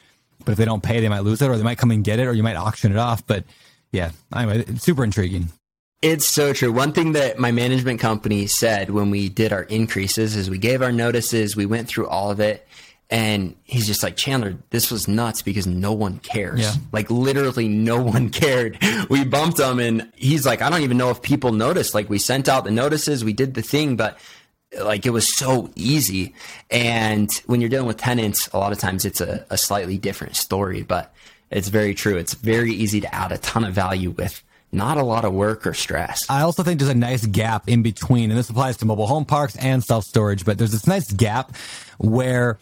[0.44, 2.18] but if they don't pay, they might lose it or they might come and get
[2.18, 3.26] it or you might auction it off.
[3.26, 3.44] But
[3.92, 5.50] yeah, anyway, it's super intriguing.
[6.02, 6.72] It's so true.
[6.72, 10.80] One thing that my management company said when we did our increases is we gave
[10.80, 12.66] our notices, we went through all of it,
[13.10, 16.60] and he's just like, Chandler, this was nuts because no one cares.
[16.60, 16.74] Yeah.
[16.92, 18.78] Like literally no one cared.
[19.10, 21.92] We bumped him and he's like, I don't even know if people noticed.
[21.92, 24.18] Like we sent out the notices, we did the thing, but
[24.80, 26.34] like it was so easy.
[26.70, 30.36] And when you're dealing with tenants, a lot of times it's a, a slightly different
[30.36, 31.12] story, but
[31.50, 32.16] it's very true.
[32.16, 34.42] It's very easy to add a ton of value with
[34.72, 36.24] not a lot of work or stress.
[36.30, 39.24] I also think there's a nice gap in between, and this applies to mobile home
[39.24, 41.54] parks and self storage, but there's this nice gap
[41.98, 42.58] where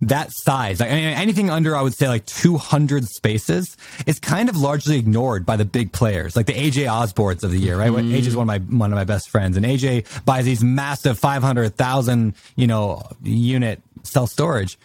[0.00, 3.76] that size, like anything under, I would say like 200 spaces,
[4.06, 7.58] is kind of largely ignored by the big players, like the AJ Osbornes of the
[7.58, 7.90] year, right?
[7.90, 8.12] Mm.
[8.12, 11.18] AJ is one of my one of my best friends, and AJ buys these massive
[11.18, 14.78] 500,000, you know, unit self storage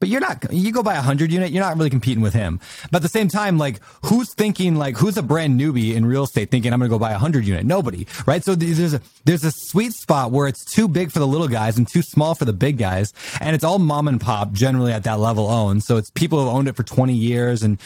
[0.00, 2.60] but you're not you go buy a hundred unit you're not really competing with him.
[2.90, 6.24] But at the same time like who's thinking like who's a brand newbie in real
[6.24, 8.44] estate thinking i'm gonna go buy a hundred unit nobody right?
[8.44, 11.78] So there's a there's a sweet spot where it's too big for the little guys
[11.78, 13.12] and too small for the big guys.
[13.40, 15.84] And it's all mom and pop generally at that level owned.
[15.84, 17.78] So it's people who've owned it for 20 years and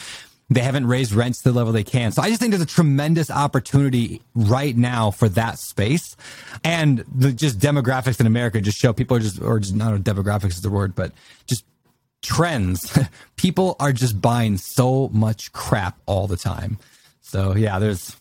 [0.49, 2.11] they haven't raised rents to the level they can.
[2.11, 6.17] So I just think there's a tremendous opportunity right now for that space.
[6.63, 10.49] And the just demographics in America just show people are just, or just not demographics
[10.49, 11.13] is the word, but
[11.47, 11.63] just
[12.21, 12.97] trends.
[13.35, 16.77] People are just buying so much crap all the time.
[17.21, 18.15] So yeah, there's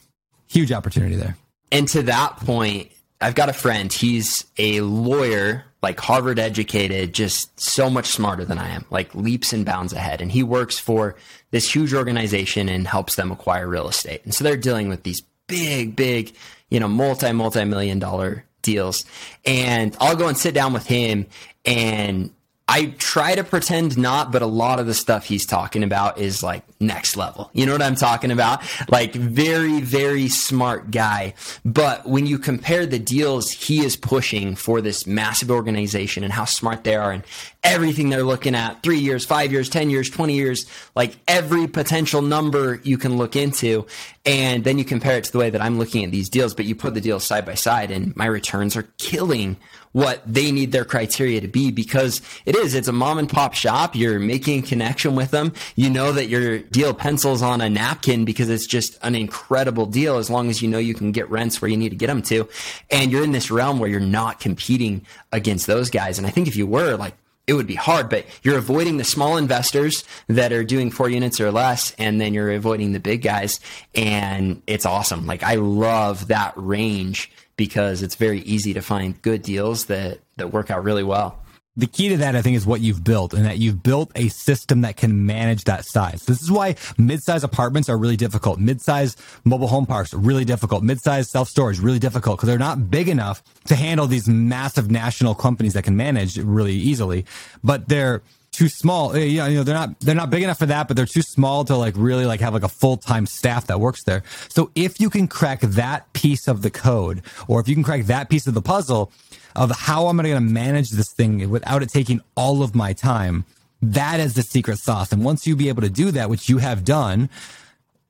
[0.48, 1.36] huge opportunity there.
[1.72, 2.90] And to that point,
[3.20, 3.92] I've got a friend.
[3.92, 9.52] He's a lawyer, like Harvard educated, just so much smarter than I am, like leaps
[9.52, 10.22] and bounds ahead.
[10.22, 11.16] And he works for
[11.50, 14.24] this huge organization and helps them acquire real estate.
[14.24, 16.34] And so they're dealing with these big, big,
[16.70, 19.04] you know, multi, multi million dollar deals.
[19.44, 21.26] And I'll go and sit down with him
[21.64, 22.30] and
[22.72, 26.40] I try to pretend not, but a lot of the stuff he's talking about is
[26.40, 27.50] like next level.
[27.52, 28.62] You know what I'm talking about?
[28.88, 31.34] Like very, very smart guy.
[31.64, 36.44] But when you compare the deals he is pushing for this massive organization and how
[36.44, 37.24] smart they are and
[37.64, 40.64] everything they're looking at three years, five years, 10 years, 20 years,
[40.94, 43.84] like every potential number you can look into.
[44.24, 46.66] And then you compare it to the way that I'm looking at these deals, but
[46.66, 49.56] you put the deals side by side and my returns are killing
[49.92, 53.54] what they need their criteria to be because it is, it's a mom and pop
[53.54, 53.96] shop.
[53.96, 55.52] You're making connection with them.
[55.74, 60.18] You know that your deal pencils on a napkin because it's just an incredible deal
[60.18, 62.22] as long as you know you can get rents where you need to get them
[62.22, 62.48] to.
[62.90, 66.18] And you're in this realm where you're not competing against those guys.
[66.18, 67.14] And I think if you were like,
[67.46, 71.40] it would be hard, but you're avoiding the small investors that are doing four units
[71.40, 73.58] or less, and then you're avoiding the big guys.
[73.92, 75.26] And it's awesome.
[75.26, 77.28] Like, I love that range
[77.60, 81.38] because it's very easy to find good deals that, that work out really well.
[81.76, 84.28] the key to that, I think, is what you've built and that you've built a
[84.28, 86.22] system that can manage that size.
[86.24, 88.58] This is why mid-size apartments are really difficult.
[88.58, 90.82] Mid-size mobile home parks really difficult.
[90.82, 95.74] Mid-size self-storage really difficult because they're not big enough to handle these massive national companies
[95.74, 97.24] that can manage really easily,
[97.62, 98.22] but they're
[98.52, 99.16] too small.
[99.16, 101.76] You know, they're not they're not big enough for that, but they're too small to
[101.76, 104.22] like really like have like a full time staff that works there.
[104.48, 108.04] So if you can crack that piece of the code, or if you can crack
[108.04, 109.12] that piece of the puzzle,
[109.56, 113.44] of how I'm going to manage this thing without it taking all of my time.
[113.82, 115.12] That is the secret sauce.
[115.12, 117.30] And once you be able to do that, which you have done,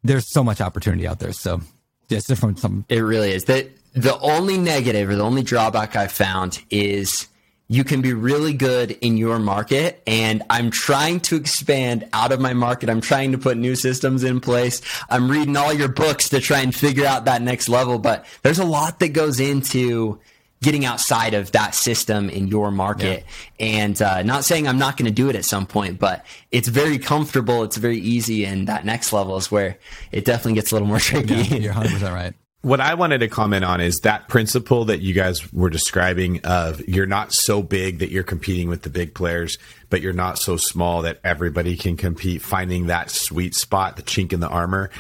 [0.03, 1.33] there's so much opportunity out there.
[1.33, 1.61] So
[2.09, 2.59] it's different.
[2.59, 3.45] Some it really is.
[3.45, 7.29] The the only negative or the only drawback I found is
[7.71, 12.41] you can be really good in your market and I'm trying to expand out of
[12.41, 12.91] my market.
[12.91, 14.83] I'm trying to put new systems in place.
[15.09, 18.59] I'm reading all your books to try and figure out that next level, but there's
[18.59, 20.19] a lot that goes into
[20.61, 23.25] getting outside of that system in your market.
[23.61, 23.67] Yeah.
[23.85, 26.67] And uh, not saying I'm not going to do it at some point, but it's
[26.67, 27.63] very comfortable.
[27.63, 28.47] It's very easy.
[28.47, 29.79] And that next level is where
[30.11, 31.35] it definitely gets a little more tricky.
[31.35, 32.35] Yeah, you're 100% right.
[32.63, 36.87] What I wanted to comment on is that principle that you guys were describing of
[36.87, 39.57] you're not so big that you're competing with the big players,
[39.89, 44.35] but you're not so small that everybody can compete, finding that sweet spot, the chink
[44.35, 44.91] in the armor.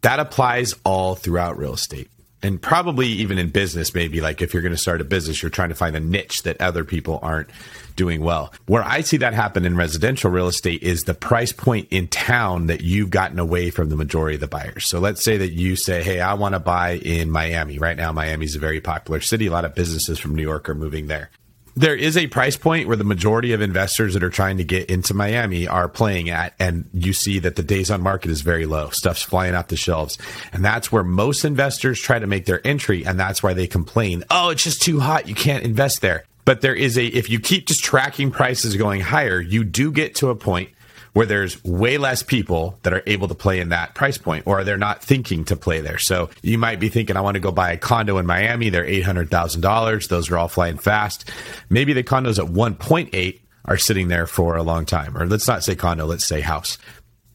[0.00, 2.10] That applies all throughout real estate
[2.44, 5.50] and probably even in business, maybe like if you're going to start a business, you're
[5.50, 7.48] trying to find a niche that other people aren't
[7.96, 8.52] doing well.
[8.66, 12.66] Where I see that happen in residential real estate is the price point in town
[12.66, 14.86] that you've gotten away from the majority of the buyers.
[14.86, 17.78] So let's say that you say, Hey, I want to buy in Miami.
[17.78, 19.46] Right now, Miami is a very popular city.
[19.46, 21.30] A lot of businesses from New York are moving there
[21.76, 24.90] there is a price point where the majority of investors that are trying to get
[24.90, 28.64] into Miami are playing at, and you see that the days on market is very
[28.66, 28.90] low.
[28.90, 30.16] Stuff's flying off the shelves.
[30.52, 34.24] And that's where most investors try to make their entry, and that's why they complain,
[34.30, 35.28] oh, it's just too hot.
[35.28, 36.24] You can't invest there.
[36.44, 40.14] But there is a, if you keep just tracking prices going higher, you do get
[40.16, 40.68] to a point
[41.14, 44.62] where there's way less people that are able to play in that price point or
[44.62, 45.98] they're not thinking to play there.
[45.98, 48.68] So you might be thinking, I want to go buy a condo in Miami.
[48.68, 50.08] They're $800,000.
[50.08, 51.30] Those are all flying fast.
[51.70, 55.16] Maybe the condos at 1.8 are sitting there for a long time.
[55.16, 56.78] Or let's not say condo, let's say house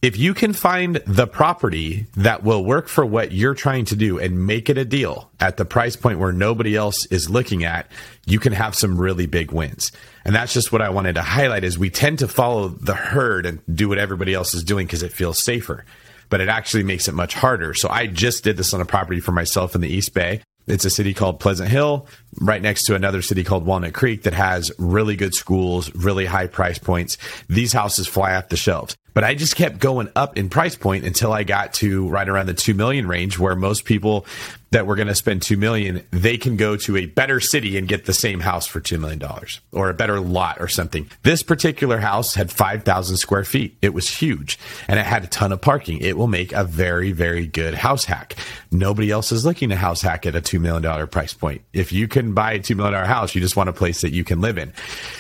[0.02, 4.18] if you can find the property that will work for what you're trying to do
[4.18, 7.92] and make it a deal at the price point where nobody else is looking at,
[8.26, 9.92] you can have some really big wins.
[10.24, 13.46] And that's just what I wanted to highlight is we tend to follow the herd
[13.46, 15.84] and do what everybody else is doing because it feels safer.
[16.30, 17.74] But it actually makes it much harder.
[17.74, 20.44] So I just did this on a property for myself in the East Bay.
[20.68, 22.06] It's a city called Pleasant Hill,
[22.40, 26.46] right next to another city called Walnut Creek that has really good schools, really high
[26.46, 27.18] price points.
[27.50, 28.96] These houses fly off the shelves.
[29.20, 32.46] But I just kept going up in price point until I got to right around
[32.46, 34.26] the 2 million range where most people
[34.72, 37.88] that we're going to spend 2 million, they can go to a better city and
[37.88, 41.10] get the same house for 2 million dollars or a better lot or something.
[41.24, 43.78] This particular house had 5,000 square feet.
[43.82, 46.00] It was huge and it had a ton of parking.
[46.00, 48.36] It will make a very, very good house hack.
[48.72, 51.62] Nobody else is looking to house hack at a $2 million price point.
[51.74, 54.24] If you can buy a $2 million house, you just want a place that you
[54.24, 54.74] can live in.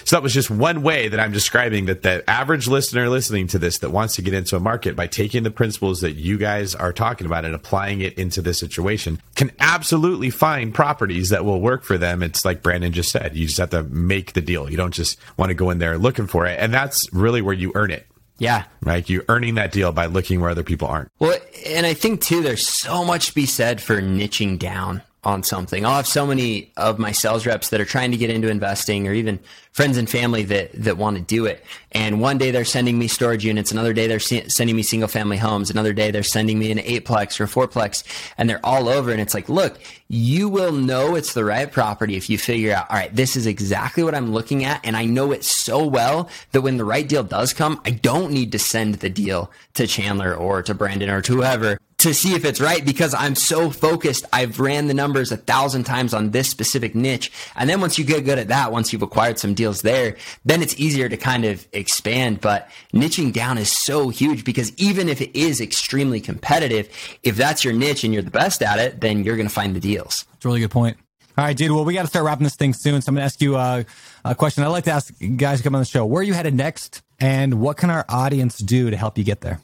[0.05, 3.59] So that was just one way that I'm describing that the average listener listening to
[3.59, 6.75] this that wants to get into a market by taking the principles that you guys
[6.75, 11.61] are talking about and applying it into this situation can absolutely find properties that will
[11.61, 12.21] work for them.
[12.21, 14.69] It's like Brandon just said, you just have to make the deal.
[14.69, 16.59] You don't just want to go in there looking for it.
[16.59, 18.05] And that's really where you earn it.
[18.37, 18.65] Yeah.
[18.81, 19.09] Right.
[19.09, 21.09] You're earning that deal by looking where other people aren't.
[21.19, 25.43] Well, and I think too, there's so much to be said for niching down on
[25.43, 25.85] something.
[25.85, 29.05] I'll have so many of my sales reps that are trying to get into investing
[29.05, 29.39] or even
[29.73, 31.63] friends and family that, that want to do it.
[31.91, 33.71] And one day they're sending me storage units.
[33.71, 35.69] Another day they're se- sending me single family homes.
[35.69, 38.03] Another day they're sending me an eightplex or fourplex
[38.37, 39.11] and they're all over.
[39.11, 42.89] And it's like, look, you will know it's the right property if you figure out,
[42.89, 44.79] all right, this is exactly what I'm looking at.
[44.85, 48.31] And I know it so well that when the right deal does come, I don't
[48.31, 52.33] need to send the deal to Chandler or to Brandon or to whoever to see
[52.33, 54.25] if it's right because I'm so focused.
[54.31, 57.31] I've ran the numbers a thousand times on this specific niche.
[57.55, 60.61] And then once you get good at that, once you've acquired some deals there, then
[60.61, 62.41] it's easier to kind of expand.
[62.41, 66.89] But niching down is so huge because even if it is extremely competitive,
[67.23, 69.75] if that's your niche and you're the best at it, then you're going to find
[69.75, 70.25] the deals.
[70.35, 70.97] It's a really good point.
[71.37, 71.71] All right, dude.
[71.71, 73.01] Well, we got to start wrapping this thing soon.
[73.01, 73.85] So I'm going to ask you a,
[74.23, 74.63] a question.
[74.63, 76.05] I'd like to ask guys to come on the show.
[76.05, 77.01] Where are you headed next?
[77.19, 79.59] And what can our audience do to help you get there?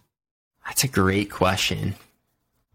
[0.65, 1.95] That's a great question.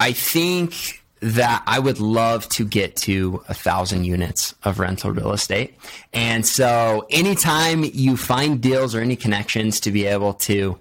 [0.01, 5.33] I think that I would love to get to a thousand units of rental real
[5.33, 5.75] estate.
[6.15, 10.79] And so anytime you find deals or any connections to be able to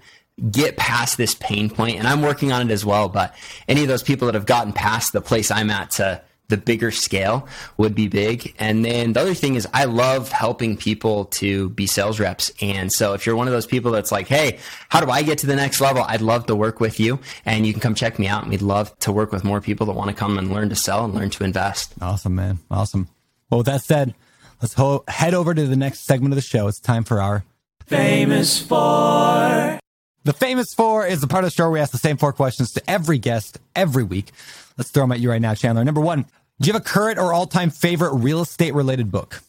[0.50, 3.34] get past this pain point, and I'm working on it as well, but
[3.68, 6.90] any of those people that have gotten past the place I'm at to the bigger
[6.90, 7.48] scale
[7.78, 8.54] would be big.
[8.58, 12.52] And then the other thing is I love helping people to be sales reps.
[12.60, 15.38] And so if you're one of those people that's like, Hey, how do I get
[15.38, 16.04] to the next level?
[16.06, 18.42] I'd love to work with you and you can come check me out.
[18.42, 20.76] And we'd love to work with more people that want to come and learn to
[20.76, 21.94] sell and learn to invest.
[22.00, 22.58] Awesome, man.
[22.70, 23.08] Awesome.
[23.48, 24.14] Well, with that said,
[24.60, 26.68] let's ho- head over to the next segment of the show.
[26.68, 27.44] It's time for our
[27.86, 29.78] famous four.
[30.22, 32.32] The famous four is the part of the show where we ask the same four
[32.34, 34.32] questions to every guest every week.
[34.76, 35.82] Let's throw them at you right now, Chandler.
[35.82, 36.26] Number one,
[36.60, 39.40] do you have a current or all time favorite real estate related book?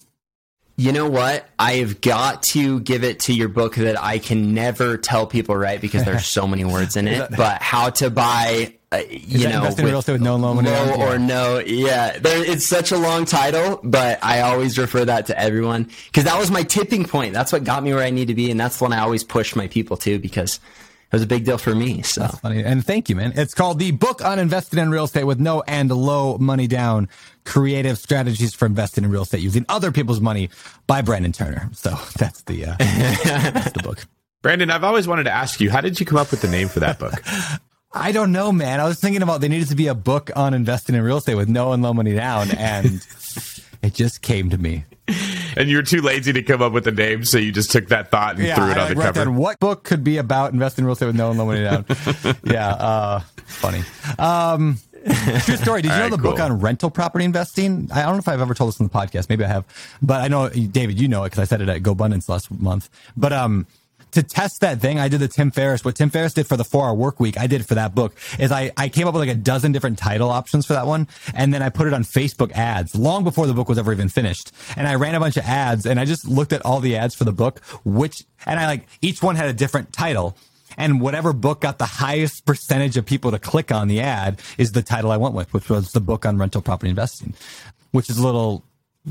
[0.78, 1.46] You know what?
[1.60, 5.80] I've got to give it to your book that I can never tell people right
[5.80, 7.30] because there's so many words in it.
[7.36, 11.20] but how to buy, uh, you know, in real estate with no loan low or
[11.20, 12.18] no, yeah.
[12.18, 16.40] There, it's such a long title, but I always refer that to everyone because that
[16.40, 17.34] was my tipping point.
[17.34, 19.24] That's what got me where I need to be, and that's the one I always
[19.24, 20.60] push my people to because
[21.12, 22.02] it was a big deal for me.
[22.04, 22.64] So That's funny.
[22.64, 23.34] And thank you, man.
[23.36, 27.10] It's called the book on investing in real estate with no and low money down
[27.44, 30.50] creative strategies for investing in real estate using other people's money
[30.88, 31.70] by Brandon Turner.
[31.74, 34.06] So that's the, uh, that's the book.
[34.42, 36.70] Brandon, I've always wanted to ask you, how did you come up with the name
[36.70, 37.14] for that book?
[37.94, 38.80] I don't know, man.
[38.80, 41.36] I was thinking about they needed to be a book on investing in real estate
[41.36, 43.06] with no and low money down, and
[43.82, 44.86] it just came to me.
[45.58, 47.90] And you were too lazy to come up with a name, so you just took
[47.90, 49.26] that thought and yeah, threw it I on the cover.
[49.26, 51.64] Down, what book could be about investing in real estate with no and low money
[51.64, 51.86] down?
[52.46, 53.84] yeah, uh, funny.
[54.18, 54.78] Um,
[55.42, 55.82] true story.
[55.82, 56.32] Did you All know right, the cool.
[56.32, 57.90] book on rental property investing?
[57.94, 59.28] I don't know if I've ever told this on the podcast.
[59.28, 59.66] Maybe I have,
[60.02, 62.50] but I know David, you know it because I said it at Go GoBundance last
[62.52, 62.90] month.
[63.18, 63.68] But um,
[64.12, 65.86] to test that thing, I did the Tim Ferriss.
[65.86, 68.16] What Tim Ferriss did for the four hour work week, I did for that book
[68.40, 71.08] is I, I came up with like a dozen different title options for that one.
[71.34, 74.10] And then I put it on Facebook ads long before the book was ever even
[74.10, 74.52] finished.
[74.76, 77.16] And I ran a bunch of ads and I just looked at all the ads
[77.16, 80.36] for the book, which, and I like each one had a different title.
[80.78, 84.72] And whatever book got the highest percentage of people to click on the ad is
[84.72, 87.34] the title I went with, which was the book on rental property investing,
[87.92, 88.64] which is a little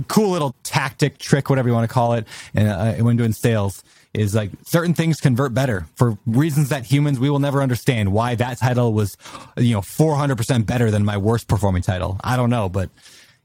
[0.08, 3.82] cool little tactic trick, whatever you want to call it, uh, when doing sales
[4.12, 8.34] is like certain things convert better for reasons that humans we will never understand why
[8.34, 9.16] that title was
[9.56, 12.90] you know 400% better than my worst performing title i don't know but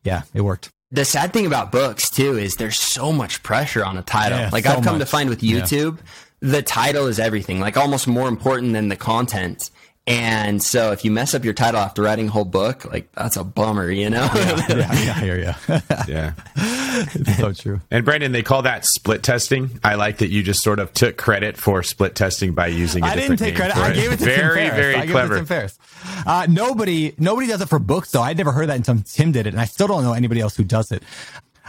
[0.04, 3.98] yeah it worked the sad thing about books too is there's so much pressure on
[3.98, 4.38] a title.
[4.38, 5.60] Yeah, like so I've come to find with Yeah.
[5.62, 5.98] YouTube,
[6.40, 7.60] the title is everything.
[7.60, 9.72] Like almost more important than the content.
[10.08, 13.38] And so if you mess up your title after writing a whole book, like that's
[13.38, 14.30] a bummer, you know?
[14.36, 15.54] yeah, yeah, I hear you.
[16.08, 16.34] yeah.
[16.56, 17.82] it's so true.
[17.90, 19.80] And Brandon, they call that split testing.
[19.84, 23.08] I like that you just sort of took credit for split testing by using a
[23.08, 23.74] I didn't take name credit.
[23.76, 23.96] for I it.
[23.96, 24.76] gave it to very, Tim Ferriss.
[24.76, 25.34] very I gave clever.
[25.34, 25.80] It to Tim Ferriss.
[26.28, 28.22] Uh, nobody, nobody does it for books though.
[28.22, 30.56] I'd never heard that until Tim did it, and I still don't know anybody else
[30.56, 31.02] who does it.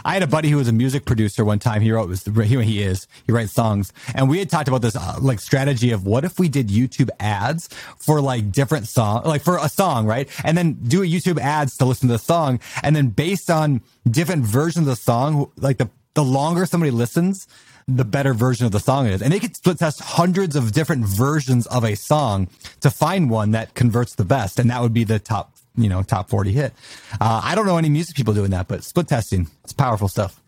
[0.05, 1.81] I had a buddy who was a music producer one time.
[1.81, 3.91] He wrote, he, he is, he writes songs.
[4.13, 7.09] And we had talked about this, uh, like strategy of what if we did YouTube
[7.19, 7.67] ads
[7.97, 10.29] for like different song, like for a song, right?
[10.43, 12.59] And then do a YouTube ads to listen to the song.
[12.83, 17.47] And then based on different versions of the song, like the, the longer somebody listens,
[17.87, 19.21] the better version of the song is.
[19.21, 22.49] And they could split test hundreds of different versions of a song
[22.81, 24.59] to find one that converts the best.
[24.59, 26.73] And that would be the top, you know, top 40 hit.
[27.21, 30.41] Uh, I don't know any music people doing that, but split testing, it's powerful stuff.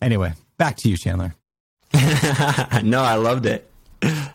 [0.00, 1.34] Anyway, back to you, Chandler.
[2.82, 3.70] no, I loved it.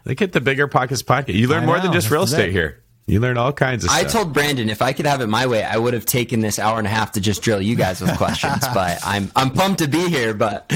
[0.05, 1.35] Look at the bigger pockets pocket.
[1.35, 2.53] You learn I more know, than just real estate it.
[2.53, 2.81] here.
[3.05, 4.11] You learn all kinds of I stuff.
[4.11, 6.77] told Brandon if I could have it my way, I would have taken this hour
[6.77, 8.63] and a half to just drill you guys with questions.
[8.73, 10.35] but I'm I'm pumped to be here.
[10.35, 10.71] But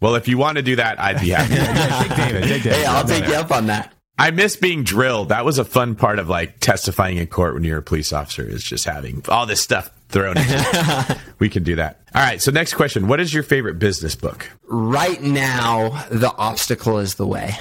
[0.00, 1.54] well, if you want to do that, I'd be happy.
[1.54, 2.42] Yeah, take David.
[2.44, 2.78] Take David.
[2.78, 3.94] hey, I'll take you up on that.
[4.18, 5.28] I miss being drilled.
[5.28, 8.42] That was a fun part of like testifying in court when you're a police officer
[8.42, 11.16] is just having all this stuff thrown at you.
[11.38, 12.00] we can do that.
[12.14, 12.42] All right.
[12.42, 13.08] So next question.
[13.08, 14.48] What is your favorite business book?
[14.68, 17.54] right now the obstacle is the way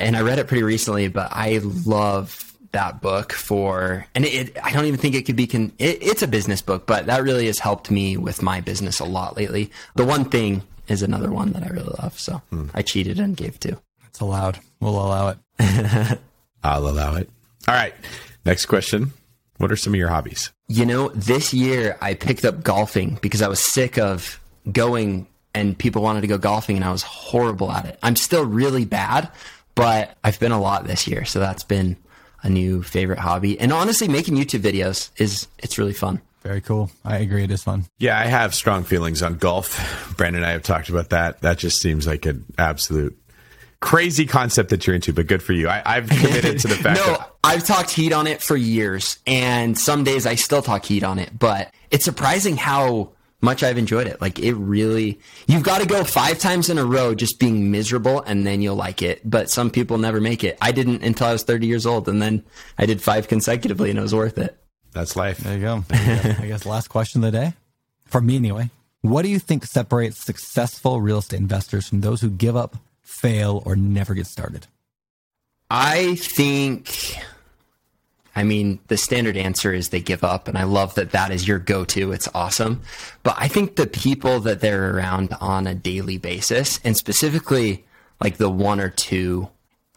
[0.00, 4.72] and i read it pretty recently but i love that book for and it, i
[4.72, 7.46] don't even think it could be con, it, it's a business book but that really
[7.46, 11.52] has helped me with my business a lot lately the one thing is another one
[11.52, 12.66] that i really love so hmm.
[12.74, 13.78] i cheated and gave two
[14.08, 14.58] It's allowed.
[14.80, 15.38] We'll allow it.
[16.62, 17.28] I'll allow it.
[17.66, 17.94] All right.
[18.44, 19.12] Next question.
[19.58, 20.52] What are some of your hobbies?
[20.68, 24.40] You know, this year I picked up golfing because I was sick of
[24.70, 27.98] going and people wanted to go golfing and I was horrible at it.
[28.02, 29.30] I'm still really bad,
[29.74, 31.24] but I've been a lot this year.
[31.24, 31.96] So that's been
[32.42, 33.58] a new favorite hobby.
[33.58, 36.20] And honestly, making YouTube videos is, it's really fun.
[36.42, 36.90] Very cool.
[37.04, 37.42] I agree.
[37.44, 37.84] It is fun.
[37.98, 40.14] Yeah, I have strong feelings on golf.
[40.16, 41.40] Brandon and I have talked about that.
[41.40, 43.18] That just seems like an absolute
[43.80, 45.68] crazy concept that you're into, but good for you.
[45.68, 49.18] I, I've committed to the fact no, that I've talked heat on it for years
[49.26, 53.78] and some days I still talk heat on it, but it's surprising how much I've
[53.78, 54.20] enjoyed it.
[54.20, 58.20] Like it really, you've got to go five times in a row just being miserable
[58.22, 59.20] and then you'll like it.
[59.28, 60.58] But some people never make it.
[60.60, 62.44] I didn't until I was 30 years old and then
[62.78, 64.58] I did five consecutively and it was worth it.
[64.92, 65.38] that's life.
[65.38, 65.84] There you go.
[65.88, 66.42] There you go.
[66.42, 67.54] I guess last question of the day.
[68.06, 68.70] for me anyway.
[69.02, 72.76] What do you think separates successful real estate investors from those who give up,
[73.08, 74.66] fail, or never get started?
[75.70, 77.16] I think,
[78.36, 80.46] I mean, the standard answer is they give up.
[80.46, 82.12] And I love that that is your go to.
[82.12, 82.82] It's awesome.
[83.22, 87.84] But I think the people that they're around on a daily basis, and specifically
[88.20, 89.48] like the one or two,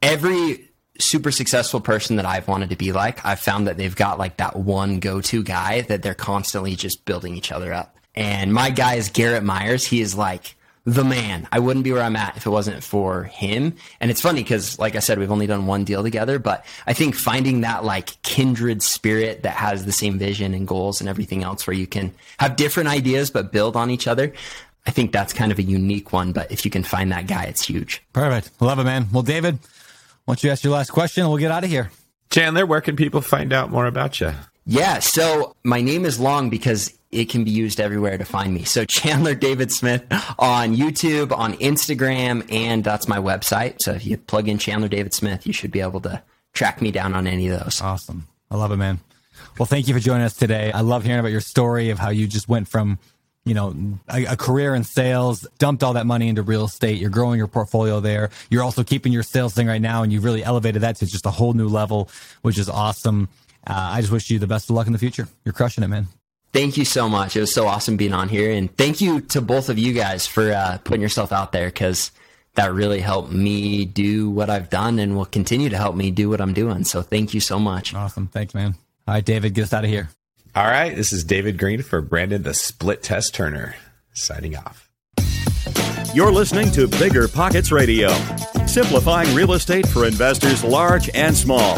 [0.01, 4.19] every super successful person that I've wanted to be like, I've found that they've got
[4.19, 7.97] like that one go to guy that they're constantly just building each other up.
[8.15, 9.85] And my guy is Garrett Myers.
[9.85, 10.55] He is like,
[10.85, 11.47] the man.
[11.51, 13.75] I wouldn't be where I'm at if it wasn't for him.
[13.99, 16.93] And it's funny because, like I said, we've only done one deal together, but I
[16.93, 21.43] think finding that like kindred spirit that has the same vision and goals and everything
[21.43, 24.33] else where you can have different ideas but build on each other.
[24.87, 27.43] I think that's kind of a unique one, but if you can find that guy,
[27.43, 28.01] it's huge.
[28.13, 28.59] Perfect.
[28.59, 29.05] Love it, man.
[29.11, 29.59] Well, David,
[30.25, 31.91] once you ask your last question, we'll get out of here.
[32.31, 34.33] Chandler, where can people find out more about you?
[34.71, 38.63] Yeah, so my name is long because it can be used everywhere to find me.
[38.63, 40.01] So Chandler David Smith
[40.39, 43.81] on YouTube, on Instagram, and that's my website.
[43.81, 46.23] So if you plug in Chandler David Smith, you should be able to
[46.53, 47.81] track me down on any of those.
[47.81, 48.29] Awesome.
[48.49, 49.01] I love it, man.
[49.59, 50.71] Well, thank you for joining us today.
[50.71, 52.97] I love hearing about your story of how you just went from,
[53.43, 53.75] you know,
[54.07, 56.97] a, a career in sales, dumped all that money into real estate.
[56.97, 58.29] You're growing your portfolio there.
[58.49, 61.25] You're also keeping your sales thing right now, and you've really elevated that to just
[61.25, 62.09] a whole new level,
[62.41, 63.27] which is awesome.
[63.65, 65.27] Uh, I just wish you the best of luck in the future.
[65.45, 66.07] You're crushing it, man.
[66.53, 67.35] Thank you so much.
[67.35, 68.51] It was so awesome being on here.
[68.51, 72.11] And thank you to both of you guys for uh, putting yourself out there because
[72.55, 76.29] that really helped me do what I've done and will continue to help me do
[76.29, 76.83] what I'm doing.
[76.83, 77.93] So thank you so much.
[77.93, 78.27] Awesome.
[78.27, 78.75] Thanks, man.
[79.07, 80.09] All right, David, get us out of here.
[80.53, 80.93] All right.
[80.93, 83.75] This is David Greene for Brandon the Split Test Turner
[84.13, 84.89] signing off.
[86.13, 88.09] You're listening to BiggerPockets Radio,
[88.65, 91.77] simplifying real estate for investors large and small.